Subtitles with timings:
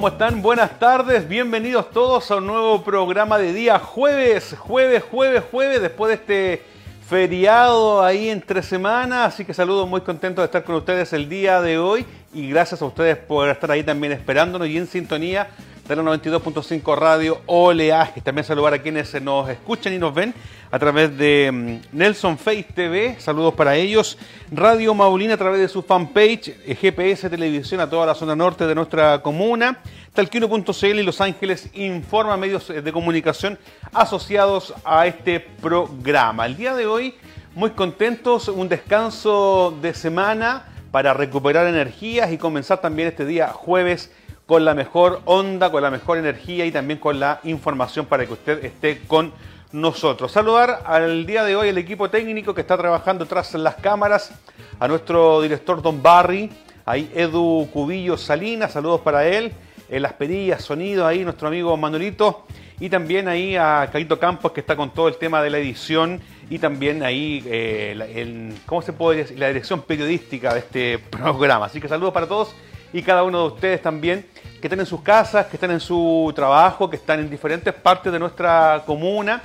[0.00, 0.40] ¿Cómo están?
[0.40, 3.78] Buenas tardes, bienvenidos todos a un nuevo programa de día.
[3.78, 6.62] Jueves, jueves, jueves, jueves, después de este
[7.06, 11.60] feriado ahí entre semanas, así que saludos, muy contento de estar con ustedes el día
[11.60, 15.48] de hoy y gracias a ustedes por estar ahí también esperándonos y en sintonía
[15.90, 18.20] de la 92.5 Radio Oleaje.
[18.20, 20.32] También saludar a quienes nos escuchan y nos ven
[20.70, 24.16] a través de mm, Nelson Face TV, saludos para ellos.
[24.52, 28.68] Radio Maulina a través de su fanpage, eh, GPS Televisión a toda la zona norte
[28.68, 29.80] de nuestra comuna.
[30.14, 33.58] Talquino.cl y Los Ángeles informa medios eh, de comunicación
[33.92, 36.46] asociados a este programa.
[36.46, 37.16] El día de hoy,
[37.56, 44.12] muy contentos, un descanso de semana para recuperar energías y comenzar también este día jueves
[44.50, 48.32] con la mejor onda, con la mejor energía y también con la información para que
[48.32, 49.32] usted esté con
[49.70, 50.32] nosotros.
[50.32, 54.32] Saludar al día de hoy el equipo técnico que está trabajando tras las cámaras,
[54.80, 56.50] a nuestro director Don Barry,
[56.84, 59.52] ahí Edu Cubillo Salinas, saludos para él,
[59.88, 62.44] en las perillas, sonido ahí nuestro amigo Manuelito
[62.80, 66.20] y también ahí a Caito Campos que está con todo el tema de la edición
[66.50, 69.38] y también ahí eh, ¿cómo se puede decir?
[69.38, 71.66] la dirección periodística de este programa.
[71.66, 72.52] Así que saludos para todos
[72.92, 74.26] y cada uno de ustedes también
[74.60, 78.12] que están en sus casas, que están en su trabajo, que están en diferentes partes
[78.12, 79.40] de nuestra comuna.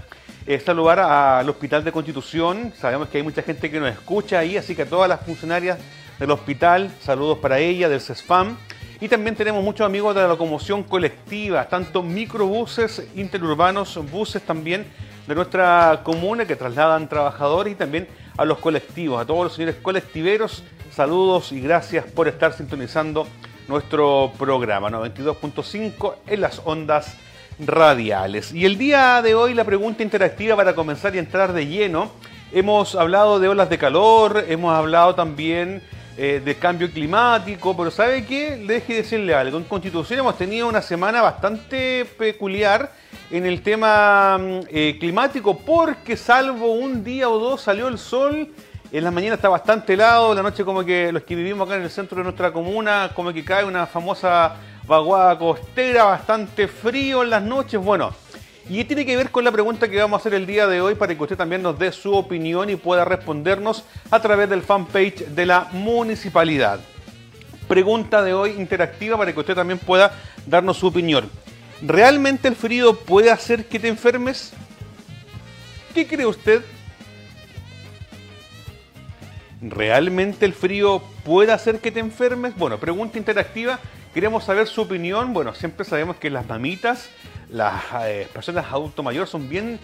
[0.46, 2.74] Eh, saludar al Hospital de Constitución.
[2.78, 5.80] Sabemos que hay mucha gente que nos escucha ahí, así que a todas las funcionarias
[6.20, 8.58] del hospital, saludos para ella, del CESFAM.
[9.00, 14.86] Y también tenemos muchos amigos de la locomoción colectiva, tanto microbuses interurbanos, buses también
[15.28, 18.08] de nuestra comuna que trasladan trabajadores y también
[18.38, 20.64] a los colectivos, a todos los señores colectiveros.
[20.92, 23.28] Saludos y gracias por estar sintonizando
[23.68, 27.18] nuestro programa 92.5 en las ondas
[27.60, 28.54] radiales.
[28.54, 32.12] Y el día de hoy la pregunta interactiva para comenzar y entrar de lleno.
[32.52, 35.82] Hemos hablado de olas de calor, hemos hablado también
[36.18, 38.56] eh, de cambio climático, pero ¿sabe qué?
[38.56, 39.58] Deje de decirle algo.
[39.58, 42.92] En Constitución hemos tenido una semana bastante peculiar
[43.32, 48.50] en el tema mm, eh, climático porque salvo un día o dos salió el sol
[48.98, 51.76] en la mañana está bastante helado, en la noche como que los que vivimos acá
[51.76, 54.56] en el centro de nuestra comuna, como que cae una famosa
[54.88, 58.14] vaguada costera, bastante frío en las noches, bueno.
[58.70, 60.96] Y tiene que ver con la pregunta que vamos a hacer el día de hoy
[60.96, 65.28] para que usted también nos dé su opinión y pueda respondernos a través del fanpage
[65.28, 66.80] de la municipalidad.
[67.68, 70.14] Pregunta de hoy interactiva para que usted también pueda
[70.48, 71.30] darnos su opinión.
[71.82, 74.54] ¿Realmente el frío puede hacer que te enfermes?
[75.94, 76.64] ¿Qué cree usted?
[79.70, 82.56] ¿Realmente el frío puede hacer que te enfermes?
[82.56, 83.80] Bueno, pregunta interactiva.
[84.14, 85.34] Queremos saber su opinión.
[85.34, 87.10] Bueno, siempre sabemos que las mamitas,
[87.50, 89.80] las eh, personas adulto mayor son bien,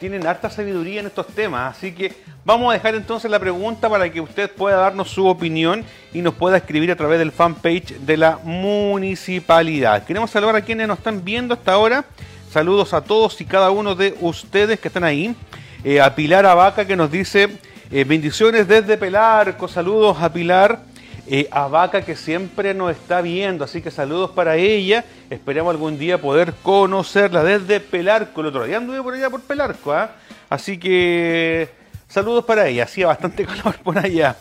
[0.00, 1.76] tienen harta sabiduría en estos temas.
[1.76, 2.14] Así que
[2.46, 5.84] vamos a dejar entonces la pregunta para que usted pueda darnos su opinión
[6.14, 10.04] y nos pueda escribir a través del fanpage de la municipalidad.
[10.04, 12.06] Queremos saludar a quienes nos están viendo hasta ahora.
[12.50, 15.36] Saludos a todos y cada uno de ustedes que están ahí.
[15.84, 17.50] Eh, a Pilar Abaca que nos dice
[17.90, 20.80] eh, bendiciones desde Pelarco, saludos a Pilar,
[21.28, 25.04] eh, a Vaca que siempre nos está viendo, así que saludos para ella.
[25.30, 28.40] Esperamos algún día poder conocerla desde Pelarco.
[28.40, 30.10] El otro día anduve por allá por Pelarco, ¿ah?
[30.50, 31.68] así que
[32.08, 32.84] saludos para ella.
[32.84, 34.36] Hacía bastante calor por allá.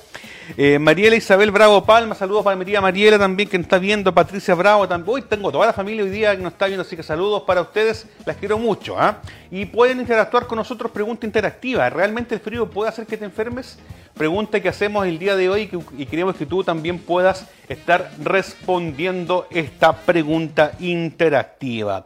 [0.57, 4.13] Eh, Mariela Isabel Bravo Palma, saludos para mi tía Mariela también que nos está viendo,
[4.13, 5.15] Patricia Bravo también.
[5.15, 7.61] Hoy tengo toda la familia hoy día que nos está viendo, así que saludos para
[7.61, 8.95] ustedes, las quiero mucho.
[8.99, 9.21] ¿ah?
[9.49, 11.89] Y pueden interactuar con nosotros, pregunta interactiva.
[11.89, 13.79] ¿Realmente el frío puede hacer que te enfermes?
[14.13, 19.47] Pregunta que hacemos el día de hoy y queremos que tú también puedas estar respondiendo
[19.49, 22.05] esta pregunta interactiva.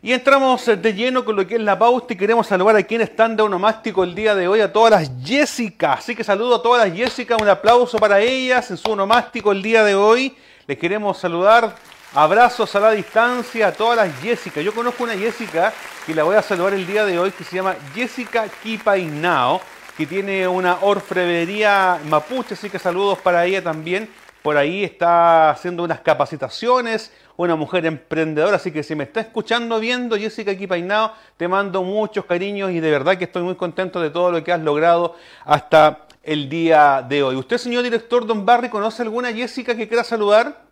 [0.00, 3.10] Y entramos de lleno con lo que es la pauta y queremos saludar a quienes
[3.10, 5.94] están de onomástico el día de hoy, a todas las Jessica.
[5.94, 9.60] Así que saludo a todas las Jessica, un aplauso para ellas en su onomástico el
[9.60, 10.36] día de hoy.
[10.68, 11.74] Les queremos saludar,
[12.14, 14.60] abrazos a la distancia a todas las Jessica.
[14.60, 15.72] Yo conozco una Jessica
[16.06, 19.60] que la voy a saludar el día de hoy que se llama Jessica Kipainao,
[19.96, 24.08] que tiene una orfebrería mapuche, así que saludos para ella también.
[24.42, 29.78] Por ahí está haciendo unas capacitaciones, una mujer emprendedora, así que si me está escuchando,
[29.78, 34.00] viendo, Jessica aquí peinado, te mando muchos cariños y de verdad que estoy muy contento
[34.00, 35.14] de todo lo que has logrado
[35.44, 37.36] hasta el día de hoy.
[37.36, 40.64] ¿Usted, señor director Don Barry, conoce alguna Jessica que quiera saludar?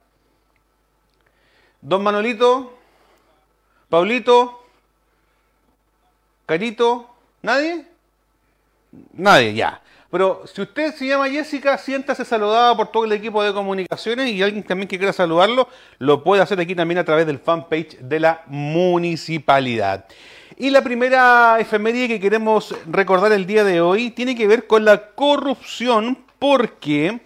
[1.80, 2.76] Don Manolito,
[3.88, 4.64] Paulito,
[6.46, 7.08] Carito,
[7.42, 7.86] ¿nadie?
[9.12, 9.82] Nadie, ya.
[10.10, 14.42] Pero si usted se llama Jessica, siéntase saludada por todo el equipo de comunicaciones y
[14.42, 18.20] alguien también que quiera saludarlo, lo puede hacer aquí también a través del fanpage de
[18.20, 20.06] la municipalidad.
[20.56, 24.84] Y la primera efeméride que queremos recordar el día de hoy tiene que ver con
[24.84, 27.20] la corrupción porque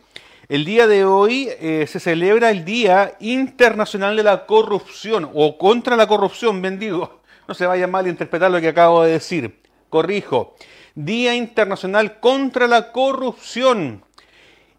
[0.48, 5.94] el día de hoy eh, se celebra el Día Internacional de la Corrupción o contra
[5.94, 7.20] la corrupción, bendigo.
[7.46, 9.60] No se vaya mal a interpretar lo que acabo de decir.
[9.88, 10.56] Corrijo.
[10.94, 14.02] Día Internacional contra la Corrupción.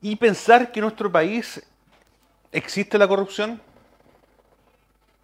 [0.01, 1.61] Y pensar que en nuestro país
[2.51, 3.61] existe la corrupción.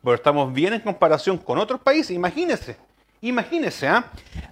[0.03, 2.77] Pero estamos bien en comparación con otros países, imagínense.
[3.20, 4.06] Imagínense, ¿ah?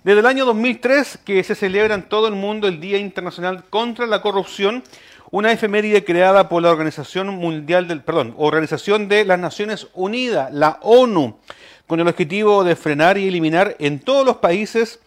[0.03, 4.07] desde el año 2003 que se celebra en todo el mundo el Día Internacional contra
[4.07, 4.83] la Corrupción,
[5.29, 10.79] una efeméride creada por la Organización Mundial del, perdón, Organización de las Naciones Unidas, la
[10.81, 11.37] ONU,
[11.85, 14.99] con el objetivo de frenar y eliminar en todos los países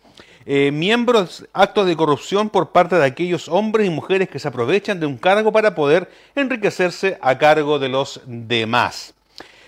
[0.51, 4.99] eh, miembros actos de corrupción por parte de aquellos hombres y mujeres que se aprovechan
[4.99, 9.13] de un cargo para poder enriquecerse a cargo de los demás.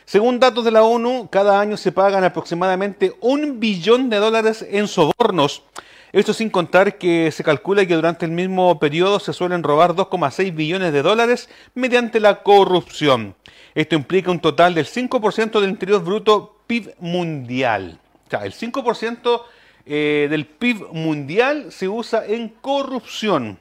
[0.06, 4.88] Según datos de la ONU, cada año se pagan aproximadamente un billón de dólares en
[4.88, 5.64] sobornos.
[6.12, 10.54] Esto sin contar que se calcula que durante el mismo periodo se suelen robar 2,6
[10.54, 13.34] billones de dólares mediante la corrupción.
[13.74, 18.00] Esto implica un total del 5% del interior bruto PIB mundial.
[18.26, 19.42] O sea, el 5%
[19.86, 23.58] eh, del PIB mundial se usa en corrupción.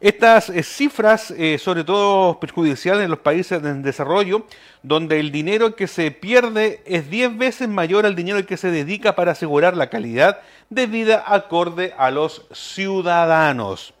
[0.00, 4.46] Estas eh, cifras, eh, sobre todo perjudiciales en los países en desarrollo,
[4.84, 9.16] donde el dinero que se pierde es 10 veces mayor al dinero que se dedica
[9.16, 10.40] para asegurar la calidad
[10.70, 13.92] de vida acorde a los ciudadanos.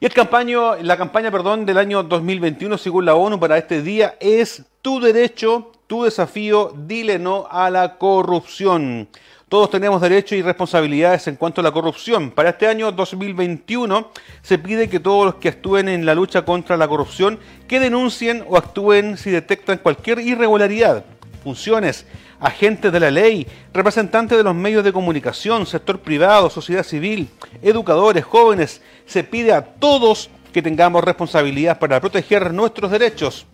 [0.00, 4.64] Y el la campaña perdón, del año 2021, según la ONU, para este día es
[4.82, 9.08] tu derecho, tu desafío, dile no a la corrupción.
[9.50, 12.30] Todos tenemos derechos y responsabilidades en cuanto a la corrupción.
[12.30, 16.76] Para este año 2021 se pide que todos los que actúen en la lucha contra
[16.76, 21.04] la corrupción que denuncien o actúen si detectan cualquier irregularidad,
[21.42, 22.06] funciones,
[22.38, 27.28] agentes de la ley, representantes de los medios de comunicación, sector privado, sociedad civil,
[27.60, 28.80] educadores, jóvenes.
[29.04, 33.46] Se pide a todos que tengamos responsabilidad para proteger nuestros derechos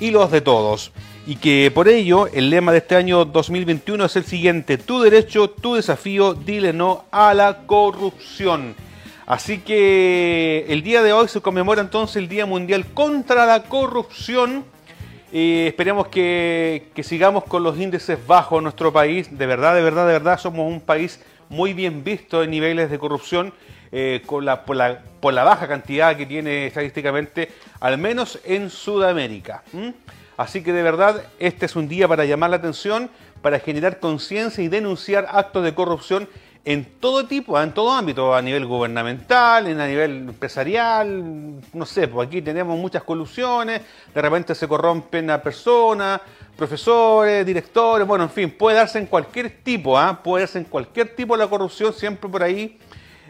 [0.00, 0.90] y los de todos
[1.28, 5.50] y que por ello el lema de este año 2021 es el siguiente, tu derecho,
[5.50, 8.74] tu desafío, dile no a la corrupción.
[9.26, 14.64] Así que el día de hoy se conmemora entonces el Día Mundial contra la Corrupción.
[15.30, 19.36] y esperemos que, sigamos con los índices bajos en nuestro país.
[19.36, 22.98] De verdad, de verdad, de verdad, somos un país muy bien visto en niveles de
[22.98, 23.52] corrupción.
[23.92, 29.62] Eh, con la, por, la, baja cantidad que tiene estadísticamente, al menos en Sudamérica.
[30.38, 33.10] Así que de verdad, este es un día para llamar la atención,
[33.42, 36.28] para generar conciencia y denunciar actos de corrupción
[36.64, 42.28] en todo tipo, en todo ámbito, a nivel gubernamental, a nivel empresarial, no sé, pues
[42.28, 43.80] aquí tenemos muchas colusiones,
[44.14, 46.20] de repente se corrompen a personas,
[46.56, 50.22] profesores, directores, bueno, en fin, puede darse en cualquier tipo, ¿ah?
[50.22, 52.78] puede darse en cualquier tipo la corrupción, siempre por ahí.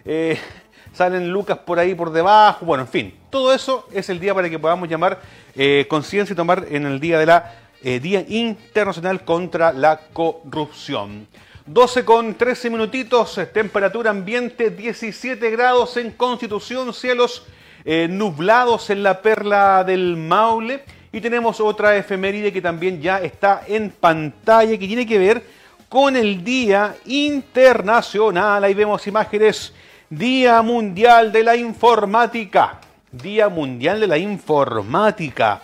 [0.05, 0.39] Eh,
[0.93, 4.51] salen lucas por ahí por debajo, bueno, en fin, todo eso es el día para
[4.51, 5.21] que podamos llamar
[5.61, 11.27] eh, conciencia y tomar en el día de la eh, Día Internacional contra la Corrupción.
[11.67, 17.45] 12 con 13 minutitos, temperatura ambiente 17 grados en Constitución, cielos
[17.85, 20.85] eh, nublados en la perla del Maule.
[21.11, 25.43] Y tenemos otra efeméride que también ya está en pantalla, que tiene que ver
[25.89, 28.63] con el Día Internacional.
[28.63, 29.73] Ahí vemos imágenes
[30.09, 32.79] Día Mundial de la Informática.
[33.13, 35.63] Día Mundial de la Informática.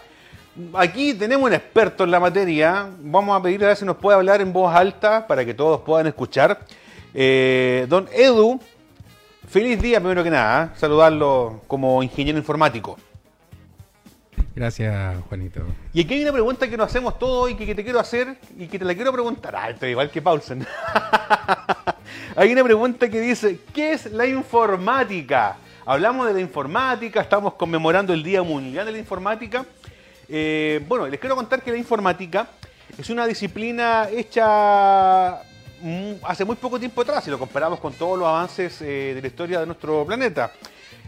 [0.75, 2.89] Aquí tenemos un experto en la materia.
[3.01, 5.81] Vamos a pedirle a ver si nos puede hablar en voz alta para que todos
[5.81, 6.65] puedan escuchar.
[7.13, 8.61] Eh, don Edu,
[9.49, 10.65] feliz día primero que nada.
[10.65, 10.79] ¿eh?
[10.79, 12.97] Saludarlo como ingeniero informático.
[14.55, 15.63] Gracias, Juanito.
[15.93, 18.69] Y aquí hay una pregunta que nos hacemos todos y que, te quiero hacer y
[18.69, 19.57] que te la quiero preguntar.
[19.57, 20.65] Alto, igual que Paulsen.
[22.37, 25.57] hay una pregunta que dice, ¿qué es la informática?
[25.87, 29.67] Hablamos de la informática, estamos conmemorando el Día Mundial de la Informática.
[30.27, 32.49] Eh, bueno, les quiero contar que la informática
[32.97, 35.43] es una disciplina hecha
[36.23, 39.27] hace muy poco tiempo atrás, si lo comparamos con todos los avances eh, de la
[39.29, 40.53] historia de nuestro planeta.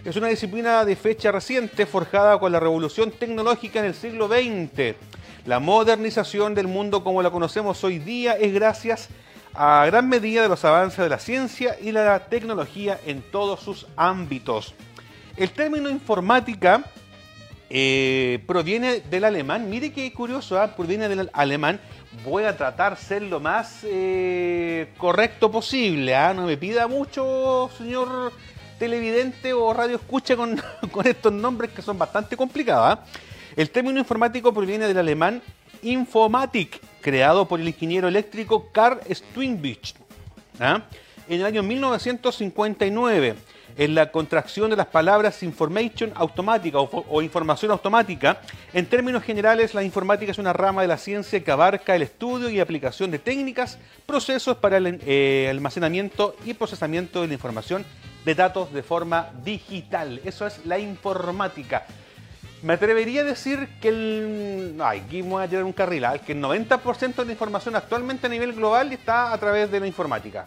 [0.04, 4.94] Es una disciplina de fecha reciente forjada con la revolución tecnológica en el siglo XX.
[5.46, 10.48] La modernización del mundo como la conocemos hoy día es gracias a gran medida de
[10.48, 14.74] los avances de la ciencia y la tecnología en todos sus ámbitos.
[15.36, 16.84] El término informática
[17.68, 20.74] eh, proviene del alemán, mire qué curioso, ¿ah?
[20.76, 21.80] proviene del alemán.
[22.24, 26.32] Voy a tratar de ser lo más eh, correcto posible, ¿ah?
[26.32, 28.32] no me pida mucho, señor
[28.78, 32.98] televidente o radio escucha con, con estos nombres que son bastante complicados.
[32.98, 33.04] ¿ah?
[33.56, 35.42] El término informático proviene del alemán
[35.82, 39.94] Informatik, creado por el ingeniero eléctrico Karl Steinbich
[40.58, 40.82] ¿ah?
[41.28, 43.36] en el año 1959
[43.76, 48.40] en la contracción de las palabras information automática o, información automática.
[48.72, 52.50] En términos generales, la informática es una rama de la ciencia que abarca el estudio
[52.50, 57.84] y aplicación de técnicas, procesos para el eh, almacenamiento y procesamiento de la información
[58.24, 60.20] de datos de forma digital.
[60.24, 61.86] Eso es la informática.
[62.66, 64.76] Me atrevería a decir que el.
[64.82, 66.04] Ay, aquí a tirar un carril.
[66.04, 66.18] ¿ah?
[66.18, 69.86] Que el 90% de la información actualmente a nivel global está a través de la
[69.86, 70.46] informática.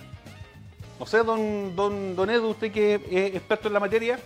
[0.99, 4.19] No sé, don, don, don Edu, usted que es experto en la materia,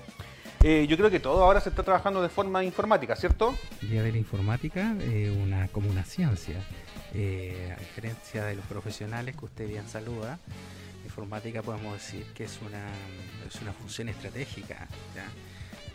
[0.64, 3.54] eh, yo creo que todo ahora se está trabajando de forma informática, ¿cierto?
[3.80, 6.56] Día de la informática es una, como una ciencia.
[7.14, 10.40] Eh, a diferencia de los profesionales que usted bien saluda,
[11.06, 12.90] informática podemos decir que es una,
[13.48, 14.88] es una función estratégica.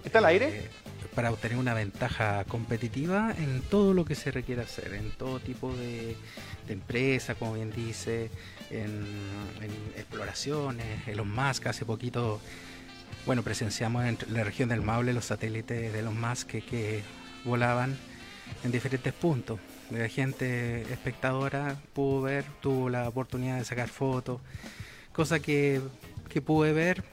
[0.08, 0.48] ¿Está al aire?
[0.48, 0.70] Eh,
[1.14, 5.70] para obtener una ventaja competitiva en todo lo que se requiere hacer, en todo tipo
[5.70, 6.16] de,
[6.66, 8.30] de empresa, como bien dice,
[8.70, 9.04] en,
[9.96, 12.40] exploraciones, Elon Musk hace poquito,
[13.26, 17.02] bueno, presenciamos en la región del Maule los satélites de Elon Musk que, que
[17.44, 17.94] volaban
[18.64, 19.60] en diferentes puntos.
[19.90, 24.40] La gente espectadora pudo ver, tuvo la oportunidad de sacar fotos,
[25.12, 25.82] cosa que,
[26.30, 27.04] que pude ver,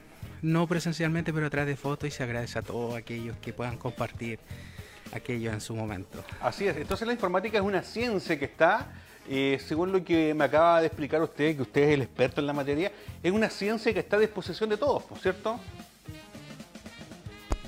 [0.42, 3.78] no presencialmente, pero a través de fotos y se agradece a todos aquellos que puedan
[3.78, 4.40] compartir
[5.14, 6.24] aquello en su momento.
[6.42, 8.88] Así es, entonces la informática es una ciencia que está
[9.28, 12.48] eh, según lo que me acaba de explicar usted, que usted es el experto en
[12.48, 12.92] la materia,
[13.24, 15.60] es una ciencia que está a disposición de todos, ¿no es cierto?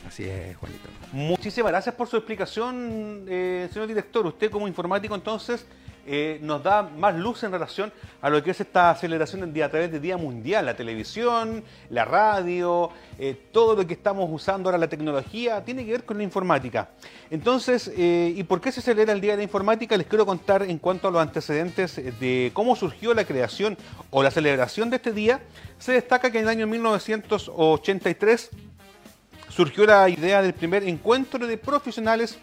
[0.07, 0.89] Así es, Juanito.
[1.12, 4.25] Muchísimas gracias por su explicación, eh, señor director.
[4.25, 5.65] Usted como informático entonces
[6.09, 9.69] eh, nos da más luz en relación a lo que es esta aceleración día, a
[9.69, 14.77] través del Día Mundial, la televisión, la radio, eh, todo lo que estamos usando ahora,
[14.77, 16.89] la tecnología, tiene que ver con la informática.
[17.29, 19.97] Entonces, eh, ¿y por qué se celebra el Día de la Informática?
[19.97, 23.77] Les quiero contar en cuanto a los antecedentes de cómo surgió la creación
[24.09, 25.41] o la celebración de este día.
[25.77, 28.49] Se destaca que en el año 1983
[29.49, 32.39] surgió la idea del primer encuentro de profesionales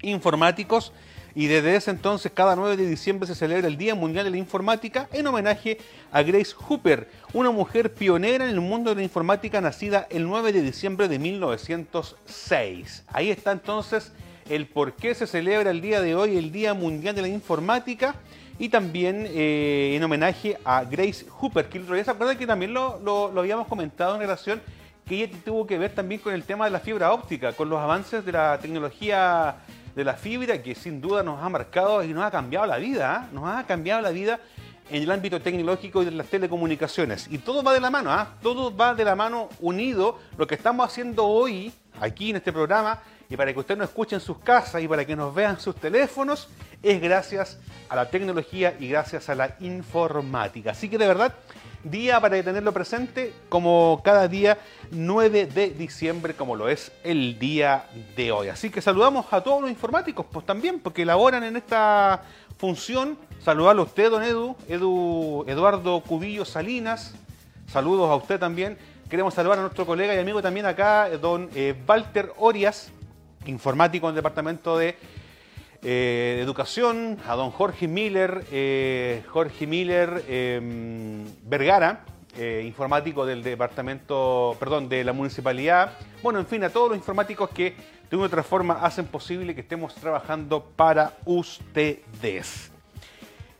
[0.00, 0.92] informáticos
[1.34, 4.36] y desde ese entonces cada 9 de diciembre se celebra el Día Mundial de la
[4.36, 5.78] Informática en homenaje
[6.12, 10.52] a Grace Hooper, una mujer pionera en el mundo de la informática nacida el 9
[10.52, 13.04] de diciembre de 1906.
[13.08, 14.12] Ahí está entonces
[14.48, 18.14] el por qué se celebra el día de hoy el Día Mundial de la Informática
[18.58, 23.40] y también eh, en homenaje a Grace Hooper, que se acuerdan que también lo, lo
[23.40, 24.62] habíamos comentado en relación
[25.06, 27.80] que ella tuvo que ver también con el tema de la fibra óptica, con los
[27.80, 29.56] avances de la tecnología
[29.94, 33.14] de la fibra que sin duda nos ha marcado y nos ha cambiado la vida,
[33.14, 33.28] ¿ah?
[33.32, 34.40] nos ha cambiado la vida
[34.90, 37.28] en el ámbito tecnológico y de las telecomunicaciones.
[37.30, 38.34] Y todo va de la mano, ¿ah?
[38.42, 40.18] todo va de la mano unido.
[40.36, 44.14] Lo que estamos haciendo hoy, aquí en este programa, y para que usted nos escuche
[44.14, 46.48] en sus casas y para que nos vean sus teléfonos,
[46.82, 50.72] es gracias a la tecnología y gracias a la informática.
[50.72, 51.34] Así que de verdad,
[51.84, 54.58] día para tenerlo presente, como cada día
[54.90, 58.48] 9 de diciembre, como lo es el día de hoy.
[58.48, 62.22] Así que saludamos a todos los informáticos, pues también, porque laboran en esta
[62.58, 63.16] función.
[63.44, 67.14] Saludarlo a usted, don Edu, Edu Eduardo Cubillo Salinas.
[67.66, 68.78] Saludos a usted también.
[69.08, 72.90] Queremos saludar a nuestro colega y amigo también acá, don eh, Walter Orias,
[73.46, 74.96] informático en el departamento de
[75.86, 82.06] eh, educación, a don Jorge Miller, eh, Jorge Miller em, Vergara,
[82.38, 85.92] eh, informático del departamento, perdón, de la municipalidad.
[86.22, 87.76] Bueno, en fin, a todos los informáticos que
[88.08, 92.70] de una u otra forma hacen posible que estemos trabajando para ustedes.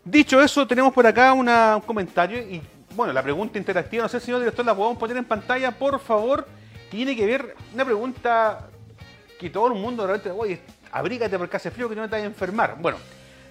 [0.03, 1.47] Dicho eso, tenemos por acá un
[1.83, 2.63] comentario y,
[2.97, 6.49] bueno, la pregunta interactiva, no sé, señor director, la podemos poner en pantalla, por favor.
[6.91, 8.71] Tiene que ver una pregunta
[9.39, 10.61] que todo el mundo realmente, oye,
[10.95, 12.77] abrígate porque hace frío que no te vayas a enfermar.
[12.81, 12.99] Bueno,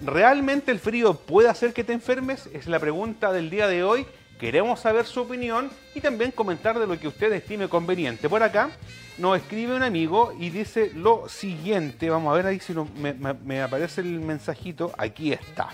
[0.02, 2.50] ¿realmente el frío puede hacer que te enfermes?
[2.54, 4.08] Es la pregunta del día de hoy.
[4.40, 8.30] Queremos saber su opinión y también comentar de lo que usted estime conveniente.
[8.30, 8.70] Por acá
[9.18, 12.10] nos escribe un amigo y dice lo siguiente.
[12.10, 14.94] Vamos a ver ahí si me, me aparece el mensajito.
[14.98, 15.68] Aquí está.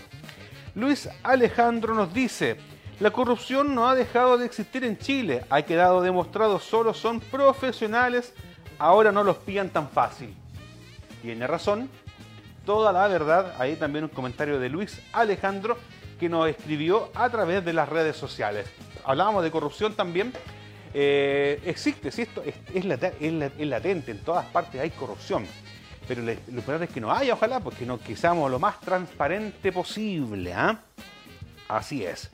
[0.74, 2.58] Luis Alejandro nos dice,
[3.00, 5.46] la corrupción no ha dejado de existir en Chile.
[5.52, 8.34] Ha quedado demostrado, solo son profesionales.
[8.80, 10.36] Ahora no los pillan tan fácil
[11.22, 11.90] tiene razón.
[12.66, 15.78] Toda la verdad, ahí también un comentario de Luis Alejandro,
[16.20, 18.68] que nos escribió a través de las redes sociales.
[19.06, 20.34] Hablábamos de corrupción también.
[20.94, 25.46] Eh, existe, si esto es, latente, en todas partes hay corrupción.
[26.08, 29.72] Pero lo importante es que no haya, ojalá, porque no, que seamos lo más transparente
[29.72, 30.54] posible.
[30.54, 30.80] ¿ah?
[31.68, 32.32] Así es.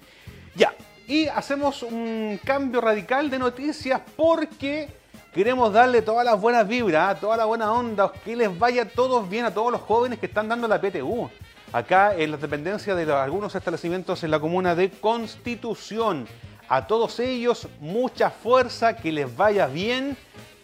[0.56, 0.74] Ya,
[1.08, 4.90] y hacemos un cambio radical de noticias porque
[5.36, 7.20] queremos darle todas las buenas vibras, ¿ah?
[7.20, 10.48] toda la buena onda, que les vaya todos bien a todos los jóvenes que están
[10.48, 11.30] dando la PTU.
[11.74, 16.26] Acá en la dependencia de algunos establecimientos en la comuna de Constitución.
[16.70, 20.16] A todos ellos, mucha fuerza, que les vaya bien.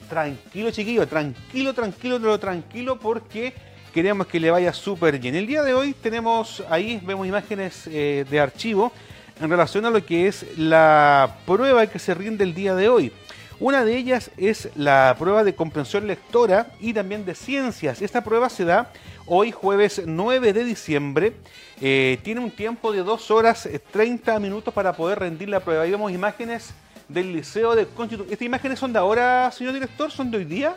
[0.09, 3.53] Tranquilo, chiquillo, tranquilo, tranquilo, tranquilo, porque
[3.93, 5.35] queremos que le vaya súper bien.
[5.35, 8.93] El día de hoy tenemos, ahí vemos imágenes eh, de archivo
[9.41, 13.11] en relación a lo que es la prueba que se rinde el día de hoy.
[13.61, 18.01] Una de ellas es la prueba de comprensión lectora y también de ciencias.
[18.01, 18.91] Esta prueba se da
[19.27, 21.35] hoy jueves 9 de diciembre.
[21.79, 25.83] Eh, tiene un tiempo de 2 horas 30 eh, minutos para poder rendir la prueba.
[25.83, 26.73] Ahí vemos imágenes
[27.07, 28.33] del Liceo de Constitución.
[28.33, 30.09] ¿Estas imágenes son de ahora, señor director?
[30.09, 30.75] ¿Son de hoy día?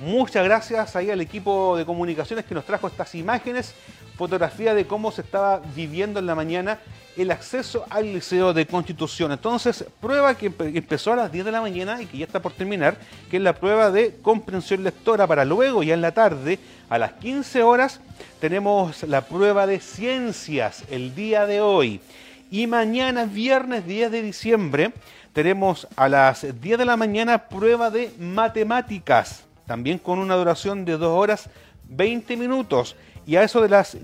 [0.00, 3.74] Muchas gracias ahí al equipo de comunicaciones que nos trajo estas imágenes,
[4.22, 6.78] fotografía de cómo se estaba viviendo en la mañana
[7.16, 9.32] el acceso al Liceo de Constitución.
[9.32, 12.52] Entonces, prueba que empezó a las 10 de la mañana y que ya está por
[12.52, 12.96] terminar,
[13.28, 17.14] que es la prueba de comprensión lectora para luego, ya en la tarde, a las
[17.14, 18.00] 15 horas,
[18.38, 22.00] tenemos la prueba de ciencias el día de hoy.
[22.48, 24.92] Y mañana, viernes 10 de diciembre,
[25.32, 30.96] tenemos a las 10 de la mañana prueba de matemáticas, también con una duración de
[30.96, 31.50] 2 horas
[31.88, 32.94] 20 minutos.
[33.24, 33.96] Y a eso de las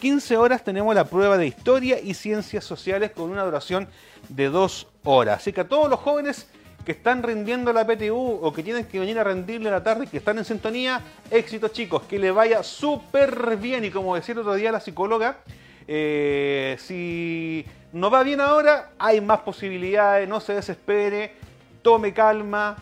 [0.00, 3.88] 15 horas tenemos la prueba de historia y ciencias sociales con una duración
[4.28, 5.38] de 2 horas.
[5.38, 6.48] Así que a todos los jóvenes
[6.84, 10.18] que están rindiendo la PTU o que tienen que venir a rendirle la tarde, que
[10.18, 11.00] están en sintonía,
[11.30, 13.86] éxito chicos, que le vaya súper bien.
[13.86, 15.38] Y como decía el otro día la psicóloga,
[15.86, 21.32] eh, si no va bien ahora, hay más posibilidades, no se desespere,
[21.80, 22.76] tome calma,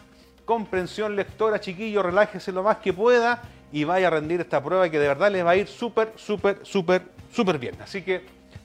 [0.44, 3.40] comprensión lectora, chiquillo, relájese lo más que pueda
[3.76, 6.60] y vaya a rendir esta prueba que de verdad les va a ir súper, súper,
[6.62, 7.74] súper, súper bien.
[7.82, 8.22] Así que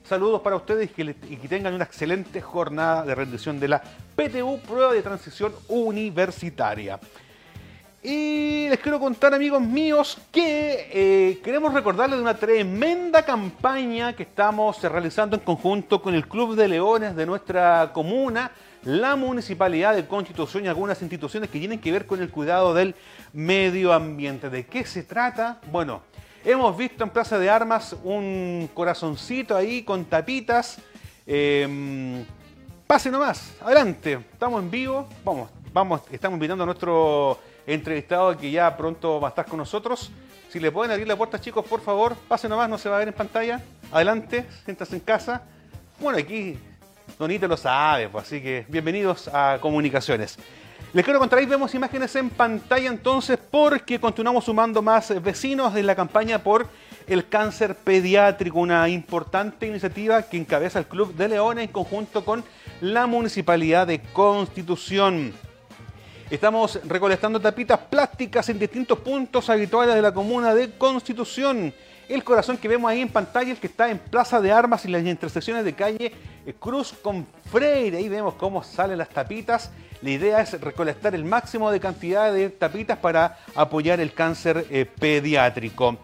[0.08, 3.84] saludos para ustedes y que, tengan una excelente jornada de rendición de la
[4.15, 6.97] PTU, prueba de transición universitaria.
[8.02, 14.24] Y les quiero contar, amigos míos, que eh, queremos recordarles de una tremenda campaña que
[14.24, 18.50] estamos realizando en conjunto con el Club de Leones de nuestra comuna,
[18.84, 22.96] la Municipalidad de Constitución y algunas instituciones que tienen que ver con el cuidado del
[23.34, 24.50] medio ambiente.
[24.50, 25.60] ¿De qué se trata?
[25.72, 26.02] Bueno,
[26.44, 30.80] hemos visto en Plaza de Armas un corazoncito ahí con tapitas.
[31.28, 32.26] Eh,
[32.88, 38.76] pase nomás, adelante, estamos en vivo, vamos, vamos, estamos invitando a nuestro entrevistado que ya
[38.76, 40.12] pronto va a estar con nosotros.
[40.50, 43.00] Si le pueden abrir la puerta, chicos, por favor, pasen nomás, no se va a
[43.00, 43.62] ver en pantalla.
[43.91, 45.44] Adelante, siéntase en casa.
[46.00, 46.58] Bueno, aquí
[47.17, 50.38] Donita lo sabe, pues, así que bienvenidos a Comunicaciones.
[50.93, 55.88] Les quiero contar, ahí vemos imágenes en pantalla entonces porque continuamos sumando más vecinos en
[55.88, 56.67] la campaña por
[57.08, 62.43] el cáncer pediátrico, una importante iniciativa que encabeza el Club de Leones en conjunto con
[62.82, 65.34] la Municipalidad de Constitución.
[66.30, 71.74] Estamos recolectando tapitas plásticas en distintos puntos habituales de la comuna de Constitución.
[72.12, 74.89] El corazón que vemos ahí en pantalla, el que está en Plaza de Armas y
[74.89, 76.12] las intersecciones de calle
[76.45, 77.95] eh, Cruz con Freire.
[77.95, 79.71] Ahí vemos cómo salen las tapitas.
[80.02, 84.86] La idea es recolectar el máximo de cantidad de tapitas para apoyar el cáncer eh,
[84.86, 86.00] pediátrico.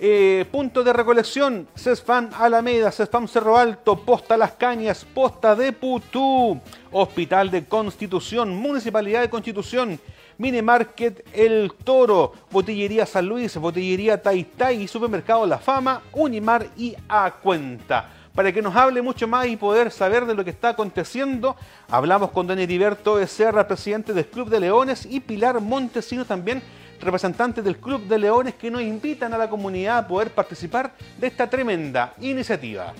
[0.00, 6.58] Eh, punto de recolección, CESFAM Alameda, CESFAM Cerro Alto, Posta Las Cañas, Posta de Putú,
[6.90, 10.00] Hospital de Constitución, Municipalidad de Constitución,
[10.38, 16.94] Mini Market El Toro, Botillería San Luis, Botillería Tai y Supermercado La Fama, Unimar y
[17.08, 18.08] Acuenta.
[18.34, 21.54] Para que nos hable mucho más y poder saber de lo que está aconteciendo,
[21.90, 26.62] hablamos con Don Heriberto Serra, presidente del Club de Leones, y Pilar Montesino también,
[27.02, 31.26] representantes del Club de Leones que nos invitan a la comunidad a poder participar de
[31.26, 32.94] esta tremenda iniciativa.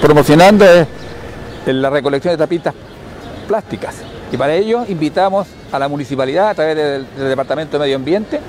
[0.00, 0.86] Promocionando eh,
[1.66, 2.74] la recolección de tapitas
[3.44, 3.96] plásticas
[4.34, 8.40] y para ello invitamos a la municipalidad a través del, Departamento de Medio Ambiente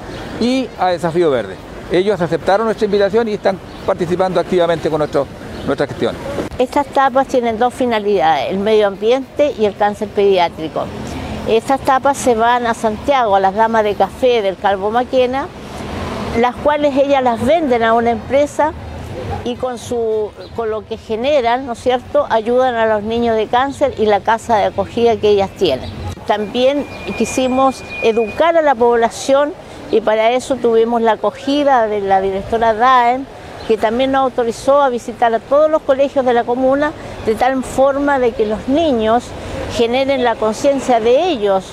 [0.42, 1.56] y a Desafío Verde.
[1.92, 5.28] Ellos aceptaron nuestra invitación y están participando activamente con nuestro,
[5.66, 6.16] nuestra gestión.
[6.58, 10.86] Estas tapas tienen dos finalidades, el medio ambiente y el cáncer pediátrico.
[11.48, 15.48] Estas tapas se van a Santiago, a las damas de café del Calvo Maquena,
[16.40, 18.74] las cuales ellas las venden a una empresa
[19.44, 23.48] y con, su, con lo que generan, ¿no es cierto?, ayudan a los niños de
[23.48, 25.90] cáncer y la casa de acogida que ellas tienen.
[26.28, 26.86] También
[27.18, 29.54] quisimos educar a la población
[29.92, 33.28] y para eso tuvimos la acogida de la directora DAEN,
[33.68, 36.92] que también nos autorizó a visitar a todos los colegios de la comuna
[37.26, 39.24] de tal forma de que los niños
[39.76, 41.66] generen la conciencia de ellos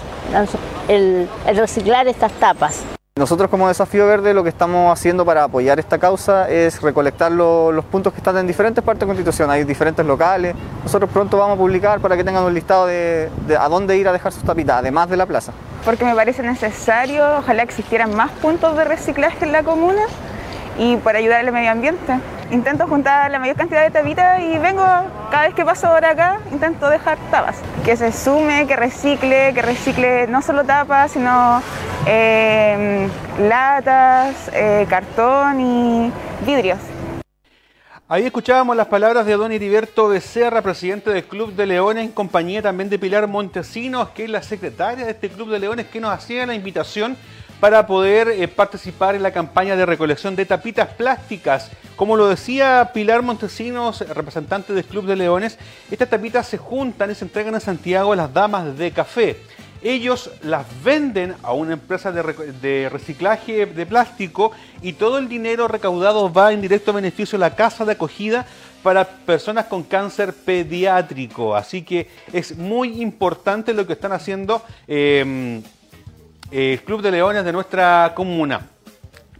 [0.88, 2.82] el, reciclar estas tapas.
[3.14, 7.84] Nosotros como Desafío Verde lo que estamos haciendo para apoyar esta causa es recolectar los
[7.84, 10.54] puntos que están en diferentes partes de Constitución, hay diferentes locales.
[10.82, 14.08] Nosotros pronto vamos a publicar para que tengan un listado de, de a dónde ir
[14.08, 15.52] a dejar sus tapitas, además de la plaza.
[15.84, 20.04] Porque me parece necesario, ojalá existieran más puntos de reciclaje en la comuna
[20.78, 22.14] y para ayudar al medio ambiente.
[22.52, 24.84] Intento juntar la mayor cantidad de tapitas y vengo,
[25.30, 27.56] cada vez que paso por acá, intento dejar tapas.
[27.82, 31.62] Que se sume, que recicle, que recicle no solo tapas, sino
[32.04, 33.08] eh,
[33.40, 36.12] latas, eh, cartón y
[36.44, 36.78] vidrios.
[38.06, 42.60] Ahí escuchábamos las palabras de don Heriberto Becerra, presidente del Club de Leones, en compañía
[42.60, 46.12] también de Pilar Montesinos, que es la secretaria de este Club de Leones, que nos
[46.12, 47.16] hacía la invitación
[47.62, 51.70] para poder eh, participar en la campaña de recolección de tapitas plásticas.
[51.94, 57.14] Como lo decía Pilar Montesinos, representante del Club de Leones, estas tapitas se juntan y
[57.14, 59.36] se entregan en Santiago a las damas de café.
[59.80, 64.50] Ellos las venden a una empresa de, reciclaje de plástico
[64.82, 68.44] y todo el dinero recaudado va en directo beneficio a la casa de acogida
[68.82, 71.54] para personas con cáncer pediátrico.
[71.54, 74.64] Así que es muy importante lo que están haciendo.
[74.88, 75.62] Eh,
[76.52, 78.68] el Club de Leones de nuestra comuna.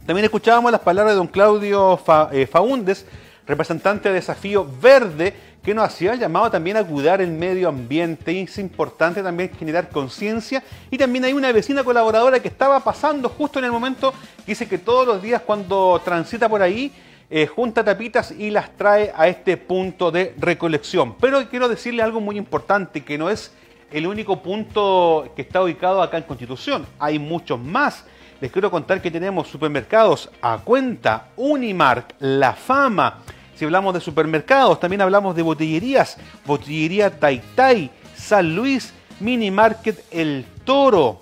[0.05, 1.99] También escuchábamos las palabras de don Claudio
[2.31, 3.05] eh, Faúndes,
[3.45, 8.41] representante de Desafío Verde, que nos hacía llamado también a cuidar el medio ambiente.
[8.41, 10.63] es importante también generar conciencia.
[10.89, 14.11] Y también hay una vecina colaboradora que estaba pasando justo en el momento,
[14.47, 16.91] dice que todos los días cuando transita por ahí,
[17.29, 21.15] eh, junta tapitas y las trae a este punto de recolección.
[21.21, 23.51] Pero quiero decirle algo muy importante, que no es
[23.93, 26.85] el único punto que está ubicado acá en Constitución.
[26.97, 28.05] Hay muchos más.
[28.41, 33.19] Les quiero contar que tenemos supermercados a cuenta, Unimark, La Fama.
[33.55, 36.17] Si hablamos de supermercados, también hablamos de botillerías.
[36.43, 41.19] Botillería Tai San Luis, Mini Market El Toro.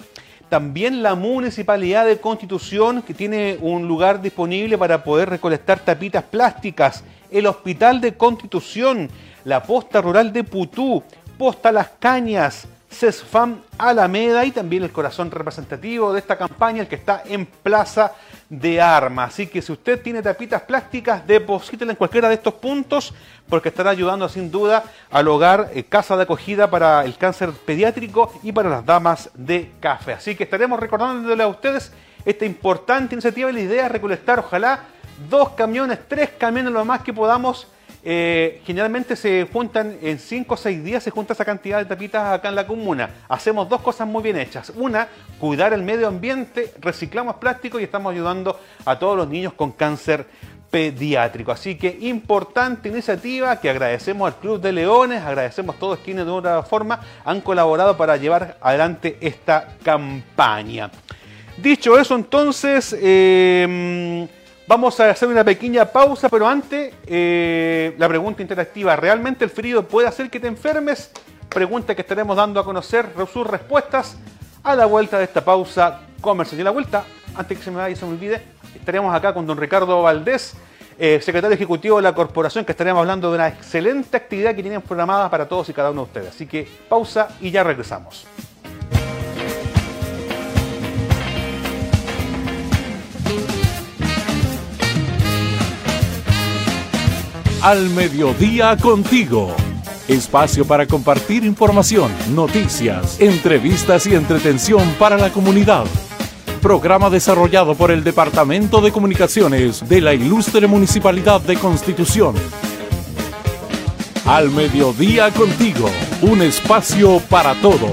[0.47, 7.03] También la Municipalidad de Constitución, que tiene un lugar disponible para poder recolectar tapitas plásticas.
[7.29, 9.09] El Hospital de Constitución,
[9.43, 11.03] la Posta Rural de Putú,
[11.41, 16.93] Posta Las Cañas, CESFAM Alameda y también el corazón representativo de esta campaña, el que
[16.93, 18.11] está en Plaza
[18.47, 19.33] de Armas.
[19.33, 23.11] Así que si usted tiene tapitas plásticas, deposítela en cualquiera de estos puntos
[23.49, 28.39] porque estará ayudando sin duda al hogar eh, casa de acogida para el cáncer pediátrico
[28.43, 30.13] y para las damas de café.
[30.13, 31.91] Así que estaremos recordándole a ustedes
[32.23, 34.81] esta importante iniciativa y la idea es recolectar ojalá
[35.27, 37.65] dos camiones, tres camiones lo más que podamos
[38.03, 42.33] eh, generalmente se juntan en 5 o 6 días, se junta esa cantidad de tapitas
[42.33, 43.09] acá en la comuna.
[43.29, 44.71] Hacemos dos cosas muy bien hechas.
[44.75, 45.07] Una,
[45.39, 50.25] cuidar el medio ambiente, reciclamos plástico y estamos ayudando a todos los niños con cáncer
[50.71, 51.51] pediátrico.
[51.51, 56.31] Así que importante iniciativa que agradecemos al Club de Leones, agradecemos a todos quienes de
[56.31, 60.89] una forma han colaborado para llevar adelante esta campaña.
[61.57, 62.95] Dicho eso, entonces...
[62.99, 64.27] Eh,
[64.71, 68.95] Vamos a hacer una pequeña pausa, pero antes, eh, la pregunta interactiva.
[68.95, 71.11] ¿Realmente el frío puede hacer que te enfermes?
[71.49, 74.15] Pregunta que estaremos dando a conocer sus respuestas
[74.63, 76.61] a la vuelta de esta pausa comercial.
[76.61, 77.03] Y la vuelta,
[77.35, 78.41] antes que se me vaya y se me olvide,
[78.73, 80.53] estaremos acá con don Ricardo Valdés,
[80.97, 84.81] eh, secretario ejecutivo de la corporación, que estaremos hablando de una excelente actividad que tienen
[84.81, 86.29] programada para todos y cada uno de ustedes.
[86.29, 88.25] Así que pausa y ya regresamos.
[97.61, 99.55] Al mediodía contigo.
[100.07, 105.85] Espacio para compartir información, noticias, entrevistas y entretención para la comunidad.
[106.59, 112.33] Programa desarrollado por el Departamento de Comunicaciones de la Ilustre Municipalidad de Constitución.
[114.25, 115.87] Al mediodía contigo,
[116.23, 117.91] un espacio para todos.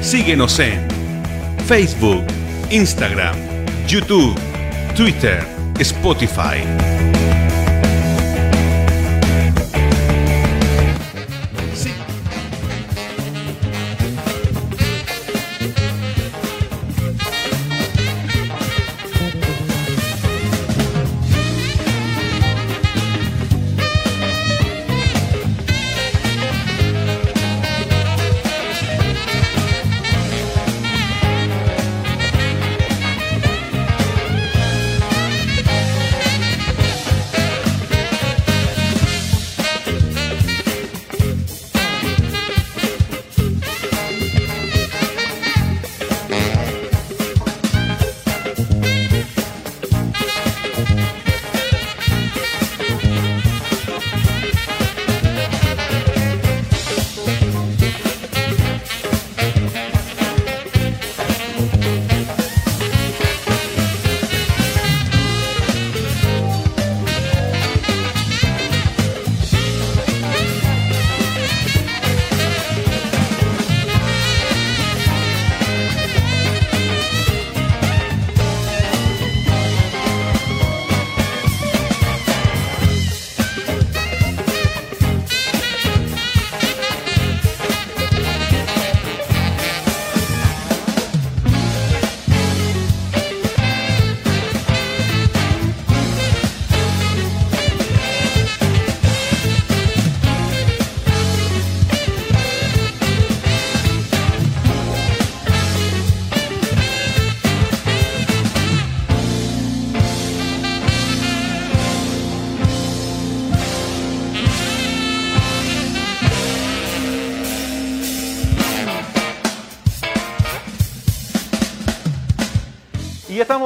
[0.00, 0.88] Síguenos en
[1.66, 2.24] Facebook,
[2.70, 3.36] Instagram,
[3.86, 4.34] YouTube,
[4.96, 5.46] Twitter,
[5.78, 6.99] Spotify.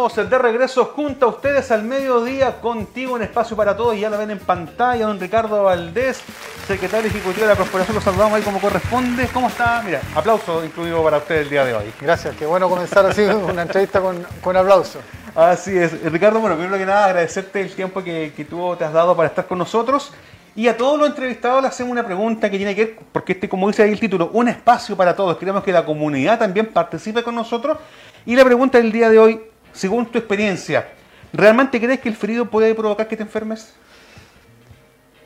[0.06, 3.98] Estamos de regreso junto a ustedes al mediodía, contigo en Espacio para Todos.
[3.98, 6.20] Ya lo ven en pantalla, don Ricardo Valdés,
[6.66, 7.94] secretario ejecutivo de la corporación.
[7.94, 9.28] Lo saludamos ahí como corresponde.
[9.32, 9.82] ¿Cómo está?
[9.82, 11.92] Mira, aplauso incluido para usted el día de hoy.
[12.00, 14.98] Gracias, qué bueno comenzar así una entrevista con, con aplauso.
[15.34, 16.02] Así es.
[16.12, 19.28] Ricardo, bueno, primero que nada, agradecerte el tiempo que, que tú te has dado para
[19.28, 20.12] estar con nosotros.
[20.54, 23.48] Y a todos los entrevistados le hacemos una pregunta que tiene que ver, porque este,
[23.48, 25.38] como dice ahí el título, un espacio para todos.
[25.38, 27.78] Queremos que la comunidad también participe con nosotros.
[28.26, 29.40] Y la pregunta del día de hoy,
[29.74, 30.88] según tu experiencia,
[31.32, 33.74] ¿realmente crees que el frío puede provocar que te enfermes?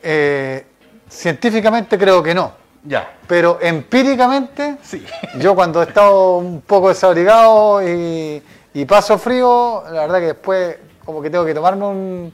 [0.03, 0.65] Eh,
[1.09, 2.53] científicamente creo que no.
[2.83, 3.11] Ya.
[3.27, 5.05] Pero empíricamente, Sí.
[5.39, 8.41] yo cuando he estado un poco desabrigado y,
[8.73, 12.33] y paso frío, la verdad que después como que tengo que tomarme un-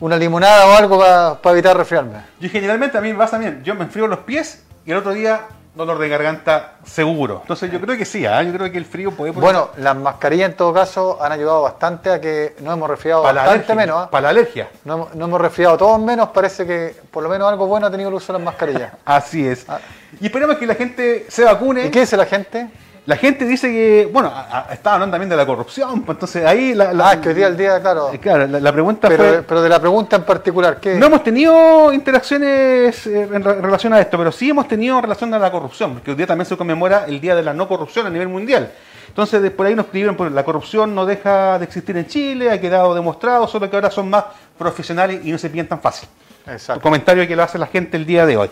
[0.00, 2.18] una limonada o algo para evitar resfriarme.
[2.40, 5.12] Yo generalmente a mí me pasa bien, yo me enfrío los pies y el otro
[5.14, 5.42] día
[5.74, 7.38] dolor de garganta seguro.
[7.42, 8.42] Entonces yo creo que sí, ¿ah?
[8.42, 12.10] yo creo que el frío puede Bueno, las mascarillas en todo caso han ayudado bastante
[12.10, 13.74] a que nos hemos resfriado para bastante alergia.
[13.74, 14.02] menos.
[14.06, 14.10] ¿ah?
[14.10, 14.68] Para la alergia.
[14.84, 17.90] No, hemos- no hemos resfriado todos menos, parece que por lo menos algo bueno ha
[17.90, 18.92] tenido el uso de las mascarillas.
[19.04, 19.64] Así es.
[19.68, 19.78] Ah.
[20.20, 21.86] Y esperemos que la gente se vacune.
[21.86, 22.68] ¿Y qué dice la gente?
[23.06, 24.32] La gente dice que, bueno,
[24.72, 27.34] estaba hablando también de la corrupción, pues entonces ahí la, la- Ah, es que hoy
[27.34, 28.10] día el día, claro.
[28.12, 29.42] eh, claro, la, la pregunta Pero, fue...
[29.42, 30.94] pero de la pregunta en particular, ¿qué?
[30.94, 35.02] No hemos tenido interacciones eh, en re- relación a esto, pero sí hemos tenido en
[35.02, 37.68] relación a la corrupción, porque hoy día también se conmemora el Día de la No
[37.68, 38.70] Corrupción a nivel mundial.
[39.08, 42.60] Entonces, por ahí nos escribieron, pues, la corrupción no deja de existir en Chile, ha
[42.60, 44.24] quedado demostrado, solo que ahora son más
[44.58, 46.08] profesionales y no se pillan tan fácil.
[46.46, 46.82] El Exacto.
[46.82, 48.50] comentario que lo hace la gente el día de hoy.